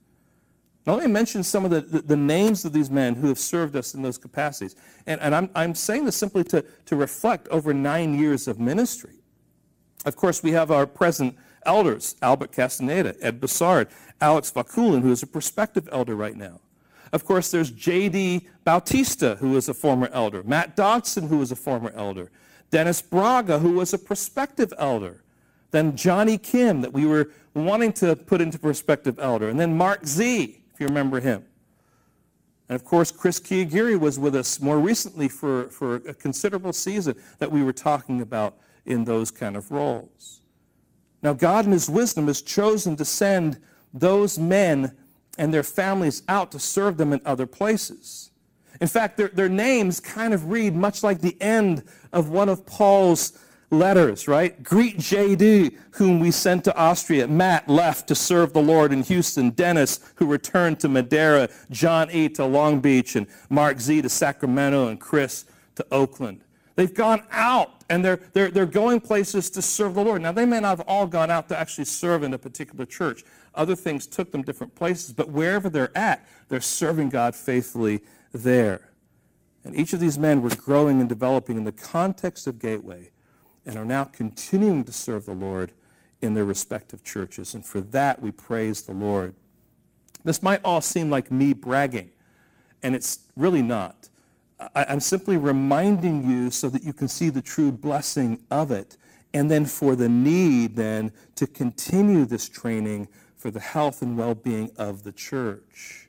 [0.86, 3.38] Now, let me mention some of the, the, the, names of these men who have
[3.38, 4.76] served us in those capacities.
[5.06, 9.16] And, and I'm, I'm saying this simply to, to reflect over nine years of ministry.
[10.06, 15.22] Of course, we have our present elders, Albert Castaneda, Ed Bassard, Alex Vakulin, who is
[15.22, 16.60] a prospective elder right now.
[17.12, 18.48] Of course, there's J.D.
[18.64, 22.30] Bautista, who is a former elder, Matt Dodson, who is a former elder,
[22.70, 25.22] Dennis Braga, who was a prospective elder,
[25.70, 29.48] then Johnny Kim, that we were wanting to put into perspective elder.
[29.48, 31.44] And then Mark Z, if you remember him.
[32.68, 37.16] And of course, Chris Kiagiri was with us more recently for, for a considerable season
[37.38, 38.56] that we were talking about
[38.86, 40.40] in those kind of roles.
[41.22, 43.58] Now, God in His wisdom has chosen to send
[43.92, 44.96] those men
[45.36, 48.30] and their families out to serve them in other places.
[48.80, 52.64] In fact, their, their names kind of read much like the end of one of
[52.66, 53.38] Paul's
[53.70, 54.62] letters, right?
[54.62, 57.28] Greet JD, whom we sent to Austria.
[57.28, 59.50] Matt left to serve the Lord in Houston.
[59.50, 61.48] Dennis, who returned to Madeira.
[61.70, 62.28] John E.
[62.30, 63.16] to Long Beach.
[63.16, 64.02] And Mark Z.
[64.02, 64.88] to Sacramento.
[64.88, 65.44] And Chris
[65.76, 66.42] to Oakland.
[66.76, 70.22] They've gone out and they're, they're, they're going places to serve the Lord.
[70.22, 73.24] Now, they may not have all gone out to actually serve in a particular church.
[73.54, 78.00] Other things took them different places, but wherever they're at, they're serving God faithfully
[78.32, 78.92] there.
[79.64, 83.10] And each of these men were growing and developing in the context of Gateway
[83.66, 85.72] and are now continuing to serve the Lord
[86.20, 87.54] in their respective churches.
[87.54, 89.34] And for that, we praise the Lord.
[90.24, 92.10] This might all seem like me bragging,
[92.82, 94.08] and it's really not.
[94.74, 98.98] I, am simply reminding you so that you can see the true blessing of it,
[99.32, 104.70] and then for the need then to continue this training for the health and well-being
[104.76, 106.08] of the church.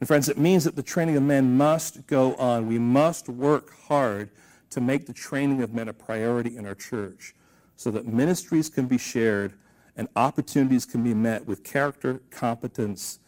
[0.00, 2.68] And friends, it means that the training of men must go on.
[2.68, 4.30] We must work hard
[4.76, 7.34] to make the training of men a priority in our church
[7.76, 9.54] so that ministries can be shared
[9.96, 13.18] and opportunities can be met with character, competence,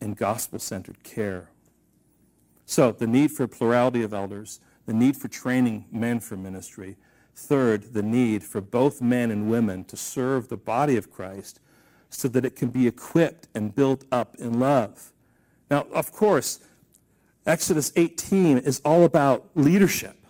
[0.00, 1.48] and gospel-centered care.
[2.64, 6.96] So the need for plurality of elders, the need for training men for ministry.
[7.36, 11.60] Third, the need for both men and women to serve the body of Christ
[12.10, 15.12] so that it can be equipped and built up in love.
[15.70, 16.58] Now, of course,
[17.46, 20.25] Exodus 18 is all about leadership.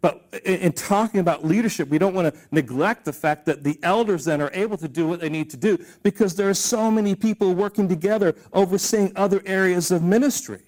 [0.00, 4.26] But in talking about leadership, we don't want to neglect the fact that the elders
[4.26, 7.16] then are able to do what they need to do because there are so many
[7.16, 10.62] people working together overseeing other areas of ministry.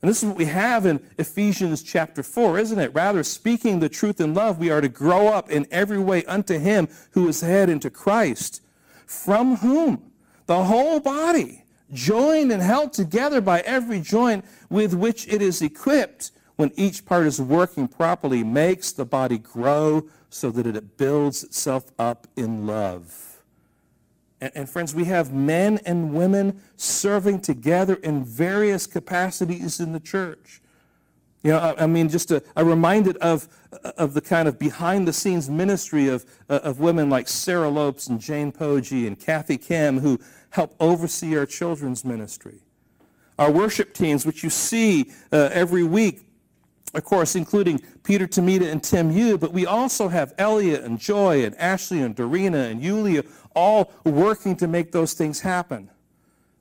[0.00, 2.94] And this is what we have in Ephesians chapter 4, isn't it?
[2.94, 6.58] Rather, speaking the truth in love, we are to grow up in every way unto
[6.58, 8.62] him who is head into Christ,
[9.06, 10.10] from whom
[10.46, 16.32] the whole body, joined and held together by every joint with which it is equipped,
[16.56, 21.90] when each part is working properly, makes the body grow so that it builds itself
[21.98, 23.42] up in love.
[24.40, 30.60] And, friends, we have men and women serving together in various capacities in the church.
[31.42, 33.48] You know, I, mean, just a, I'm reminded of,
[33.96, 39.06] of the kind of behind-the-scenes ministry of, of women like Sarah Lopes and Jane Poggi
[39.06, 40.18] and Kathy Kim who
[40.50, 42.60] help oversee our children's ministry.
[43.38, 46.26] Our worship teams, which you see uh, every week,
[46.94, 51.44] of course, including Peter Tamita and Tim Yu, but we also have Elliot and Joy
[51.44, 53.24] and Ashley and Dorina and Yulia
[53.54, 55.90] all working to make those things happen.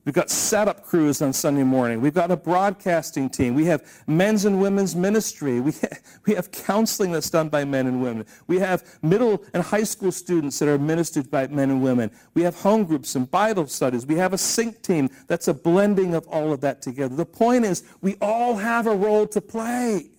[0.06, 2.02] We've got setup crews on Sunday morning.
[2.02, 3.56] We've got a broadcasting team.
[3.56, 5.62] We have men's and women's ministry.
[5.62, 8.26] We, ha- we have counseling that's done by men and women.
[8.48, 12.12] We have middle and high school students that are ministered by men and women.
[12.34, 14.06] We have home groups and Bible studies.
[14.06, 17.16] We have a sync team that's a blending of all of that together.
[17.16, 20.10] The point is, we all have a role to play.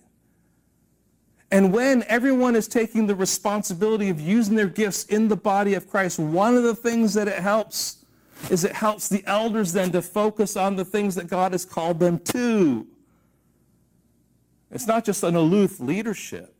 [1.51, 5.89] And when everyone is taking the responsibility of using their gifts in the body of
[5.89, 8.05] Christ, one of the things that it helps
[8.49, 11.99] is it helps the elders then to focus on the things that God has called
[11.99, 12.85] them to.
[14.71, 16.53] It's not just an aloof leadership.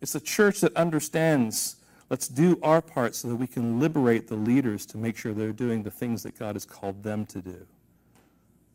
[0.00, 1.76] It's a church that understands
[2.10, 5.52] let's do our part so that we can liberate the leaders to make sure they're
[5.52, 7.66] doing the things that God has called them to do.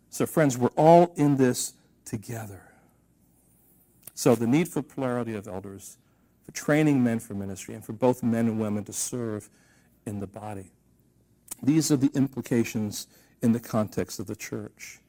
[0.09, 1.73] So friends, we're all in this
[2.05, 2.62] together.
[4.13, 5.97] So the need for plurality of elders,
[6.43, 9.49] for training men for ministry, and for both men and women to serve
[10.05, 10.71] in the body.
[11.61, 13.07] These are the implications
[13.41, 14.99] in the context of the church.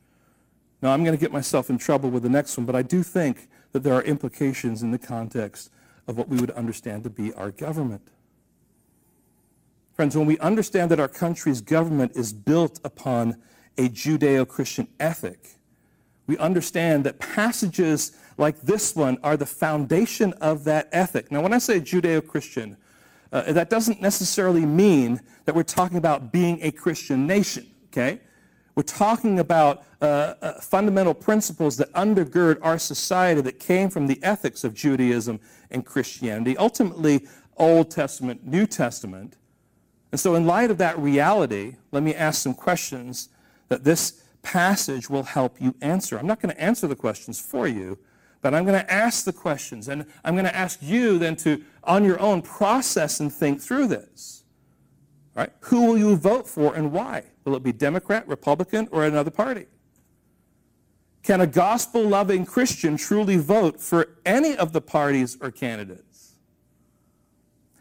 [0.80, 3.02] Now, I'm going to get myself in trouble with the next one, but I do
[3.02, 5.70] think that there are implications in the context
[6.06, 8.08] of what we would understand to be our government.
[9.94, 13.40] Friends, when we understand that our country's government is built upon
[13.78, 15.54] a Judeo-Christian ethic,
[16.26, 21.30] we understand that passages like this one are the foundation of that ethic.
[21.30, 22.76] Now, when I say Judeo-Christian,
[23.32, 28.20] uh, that doesn't necessarily mean that we're talking about being a Christian nation, okay?
[28.74, 34.22] We're talking about uh, uh, fundamental principles that undergird our society that came from the
[34.22, 37.26] ethics of Judaism and Christianity, ultimately
[37.56, 39.36] Old Testament, New Testament.
[40.10, 43.28] And so in light of that reality, let me ask some questions
[43.68, 46.18] that this passage will help you answer.
[46.18, 47.98] I'm not going to answer the questions for you,
[48.44, 51.64] but I'm going to ask the questions, and I'm going to ask you then to,
[51.82, 54.44] on your own, process and think through this.
[55.34, 55.48] Right?
[55.60, 57.22] Who will you vote for and why?
[57.46, 59.64] Will it be Democrat, Republican, or another party?
[61.22, 66.34] Can a gospel-loving Christian truly vote for any of the parties or candidates?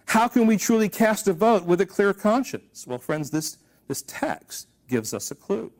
[0.05, 2.87] How can we truly cast a vote with a clear conscience?
[2.87, 3.57] Well, friends, this,
[3.89, 5.73] this text gives us a clue.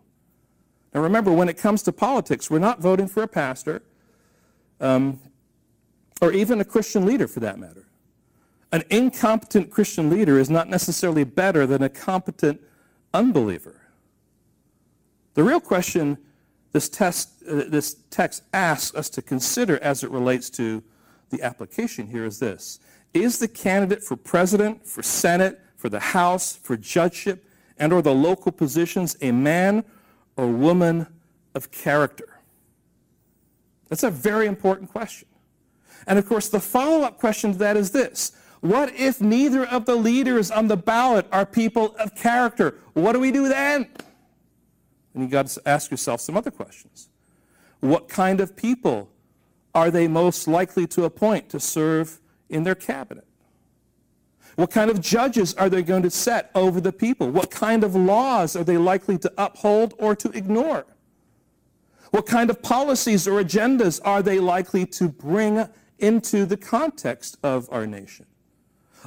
[0.93, 3.81] Now remember, when it comes to politics, we're not voting for a pastor
[4.83, 5.19] um,
[6.21, 7.87] or even a Christian leader for that matter.
[8.71, 12.61] An incompetent Christian leader is not necessarily better than a competent
[13.13, 13.81] unbeliever.
[15.35, 16.17] The real question
[16.73, 20.83] this, test, uh, this text asks us to consider as it relates to
[21.29, 22.79] the application here is this
[23.13, 27.45] Is the candidate for president, for Senate, for the House, for judgeship,
[27.77, 29.83] and or the local positions a man
[30.35, 31.07] or woman
[31.55, 32.32] of character?
[33.89, 35.27] That's a very important question.
[36.07, 39.85] And of course, the follow up question to that is this What if neither of
[39.85, 42.75] the leaders on the ballot are people of character?
[42.93, 43.89] What do we do then?
[45.13, 47.09] And you got to ask yourself some other questions.
[47.79, 49.09] What kind of people
[49.75, 52.19] are they most likely to appoint to serve
[52.49, 53.25] in their cabinet?
[54.55, 57.29] What kind of judges are they going to set over the people?
[57.29, 60.85] What kind of laws are they likely to uphold or to ignore?
[62.13, 67.67] What kind of policies or agendas are they likely to bring into the context of
[67.71, 68.27] our nation?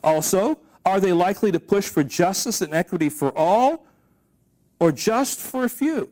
[0.03, 3.87] Also, are they likely to push for justice and equity for all
[4.81, 6.11] or just for a few?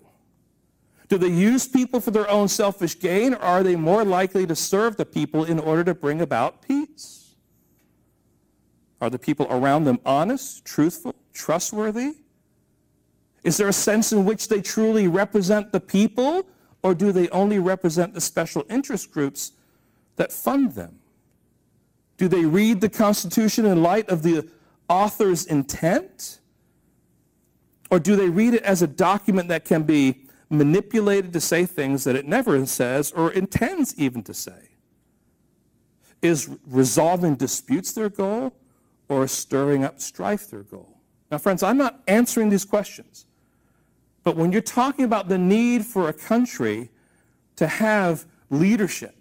[1.09, 4.55] Do they use people for their own selfish gain or are they more likely to
[4.55, 7.34] serve the people in order to bring about peace?
[9.01, 12.18] Are the people around them honest, truthful, trustworthy?
[13.42, 16.47] Is there a sense in which they truly represent the people
[16.85, 19.53] or do they only represent the special interest groups
[20.16, 21.01] that fund them?
[22.18, 24.47] Do they read the Constitution in light of the
[24.89, 26.41] author's intent?
[27.91, 32.05] Or do they read it as a document that can be manipulated to say things
[32.05, 34.72] that it never says or intends even to say?
[36.20, 38.55] Is resolving disputes their goal
[39.09, 40.99] or stirring up strife their goal?
[41.30, 43.24] Now, friends, I'm not answering these questions.
[44.25, 46.91] But when you're talking about the need for a country
[47.57, 49.14] to have leadership,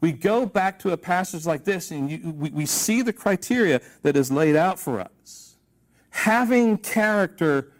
[0.00, 3.80] we go back to a passage like this and you, we, we see the criteria
[4.02, 5.56] that is laid out for us.
[6.10, 7.72] Having character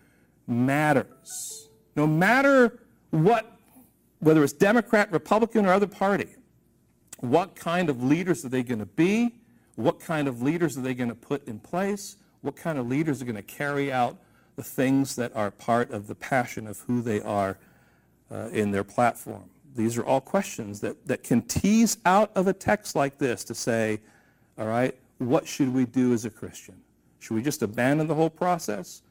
[0.47, 1.68] matters.
[1.97, 2.80] No matter
[3.11, 3.59] what,
[4.20, 6.28] whether it's Democrat, Republican, or other party,
[7.18, 9.34] what kind of leaders are they going to be?
[9.76, 12.16] What kind of leaders are they going to put in place?
[12.40, 14.16] What kind of leaders are going to carry out
[14.57, 17.59] the things that are part of the passion of who they are
[18.30, 19.50] uh, in their platform?
[19.74, 23.55] These are all questions that, that can tease out of a text like this to
[23.55, 24.00] say,
[24.59, 26.76] all right, what should we do as a Christian?
[27.20, 29.03] Should we just abandon the whole process?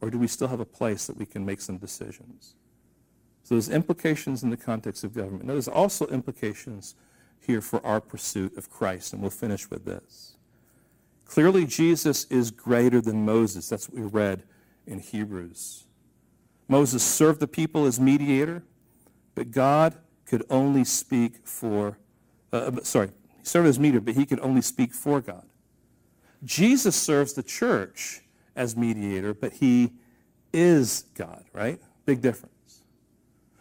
[0.00, 2.54] Or do we still have a place that we can make some decisions?
[3.42, 5.44] So there's implications in the context of government.
[5.44, 6.94] Now, there's also implications
[7.40, 10.36] here for our pursuit of Christ, and we'll finish with this.
[11.24, 13.68] Clearly, Jesus is greater than Moses.
[13.68, 14.42] That's what we read
[14.90, 15.84] in Hebrews.
[16.68, 18.62] Moses served the people as mediator,
[19.34, 19.94] but God
[20.26, 21.98] could only speak for,
[22.52, 25.46] uh, sorry, he served as mediator, but he could only speak for God.
[26.44, 28.22] Jesus serves the church
[28.56, 29.92] as mediator, but he
[30.52, 31.80] is God, right?
[32.04, 32.82] Big difference.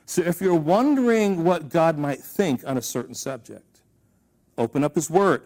[0.05, 3.81] So if you're wondering what God might think on a certain subject,
[4.57, 5.43] open up his word.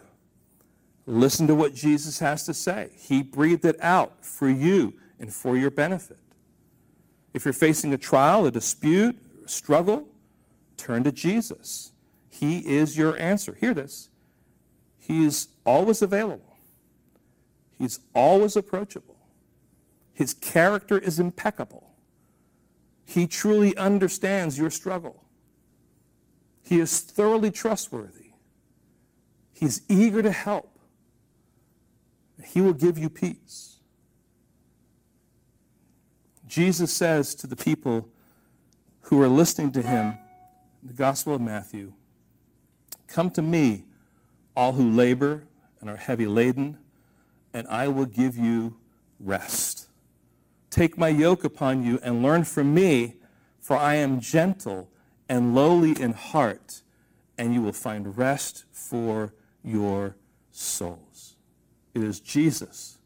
[1.06, 2.92] Listen to what Jesus has to say.
[2.98, 6.20] He breathed it out for you and for your benefit.
[7.34, 10.08] If you're facing a trial, a dispute, a struggle,
[10.78, 11.92] turn to Jesus.
[12.30, 13.56] He is your answer.
[13.60, 14.10] Hear this.
[14.98, 16.56] He is always available.
[17.78, 19.18] He's always approachable.
[20.14, 21.90] His character is impeccable.
[23.06, 25.24] He truly understands your struggle.
[26.62, 28.32] He is thoroughly trustworthy.
[29.52, 30.80] He's eager to help.
[32.46, 33.73] He will give you peace.
[36.54, 38.08] Jesus says to the people
[39.02, 40.20] who are listening to him,
[40.84, 41.94] in the Gospel of Matthew,
[43.08, 43.86] Come to me,
[44.56, 45.48] all who labor
[45.82, 46.78] and are heavy laden,
[47.56, 48.78] and I will give you
[49.20, 49.88] rest.
[50.70, 53.16] Take my yoke upon you and learn from me,
[53.60, 54.92] for I am gentle
[55.28, 56.84] and lowly in heart,
[57.36, 59.34] and you will find rest for
[59.64, 60.18] your
[60.52, 61.36] souls.
[61.96, 63.00] It is Jesus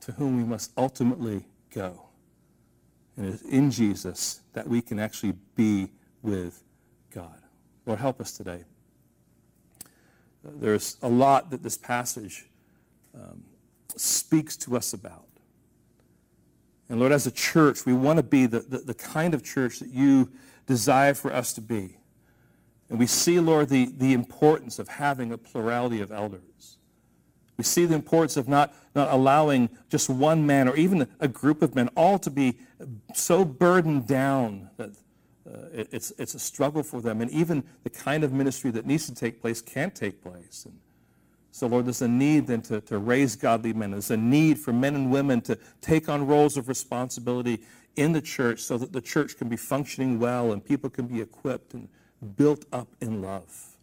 [0.00, 2.03] to whom we must ultimately go.
[3.16, 5.90] And it is in Jesus that we can actually be
[6.22, 6.62] with
[7.12, 7.40] God.
[7.86, 8.64] Lord, help us today.
[10.42, 12.46] There's a lot that this passage
[13.14, 13.44] um,
[13.96, 15.26] speaks to us about.
[16.88, 19.78] And Lord, as a church, we want to be the, the, the, kind of church
[19.78, 20.30] that you
[20.66, 21.96] desire for us to be.
[22.90, 26.73] And we see, Lord, the, the importance of having a plurality of elders.
[27.56, 31.62] We see the importance of not, not allowing just one man or even a group
[31.62, 32.58] of men all to be
[33.14, 34.90] so burdened down that
[35.46, 37.20] uh, it, it's, it's a struggle for them.
[37.20, 40.64] And even the kind of ministry that needs to take place can't take place.
[40.64, 40.78] And,
[41.54, 43.92] so, Lord, there's a need then to, to raise godly men.
[43.92, 47.60] There's a need for men and women to take on roles of responsibility
[47.94, 51.20] in the church so that the church can be functioning well and people can be
[51.20, 51.88] equipped and
[52.36, 53.73] built up in love.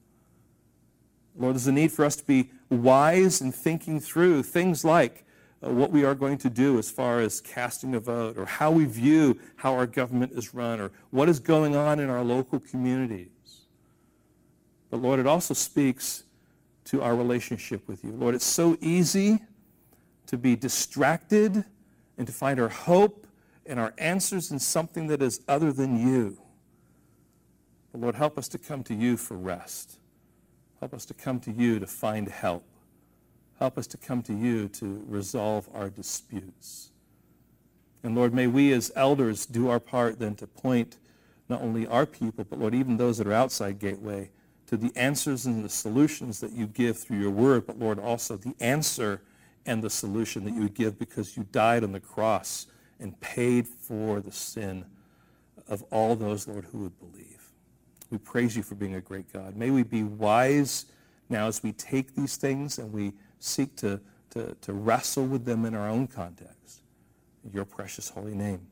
[1.35, 5.25] Lord, there's a need for us to be wise in thinking through things like
[5.63, 8.71] uh, what we are going to do as far as casting a vote or how
[8.71, 12.59] we view how our government is run or what is going on in our local
[12.59, 13.29] communities.
[14.89, 16.23] But Lord, it also speaks
[16.85, 18.11] to our relationship with you.
[18.11, 19.39] Lord, it's so easy
[20.27, 21.63] to be distracted
[22.17, 23.27] and to find our hope
[23.65, 26.37] and our answers in something that is other than you.
[27.91, 30.00] But Lord, help us to come to you for rest.
[30.81, 32.65] Help us to come to you to find help.
[33.59, 36.89] Help us to come to you to resolve our disputes.
[38.03, 40.97] And Lord, may we as elders do our part then to point
[41.47, 44.31] not only our people, but Lord, even those that are outside Gateway,
[44.65, 48.35] to the answers and the solutions that you give through your word, but Lord, also
[48.37, 49.21] the answer
[49.65, 52.67] and the solution that you give because you died on the cross
[52.99, 54.85] and paid for the sin
[55.67, 57.40] of all those, Lord, who would believe.
[58.11, 59.55] We praise you for being a great God.
[59.55, 60.85] May we be wise
[61.29, 64.01] now as we take these things and we seek to,
[64.31, 66.81] to, to wrestle with them in our own context.
[67.45, 68.67] In your precious holy name.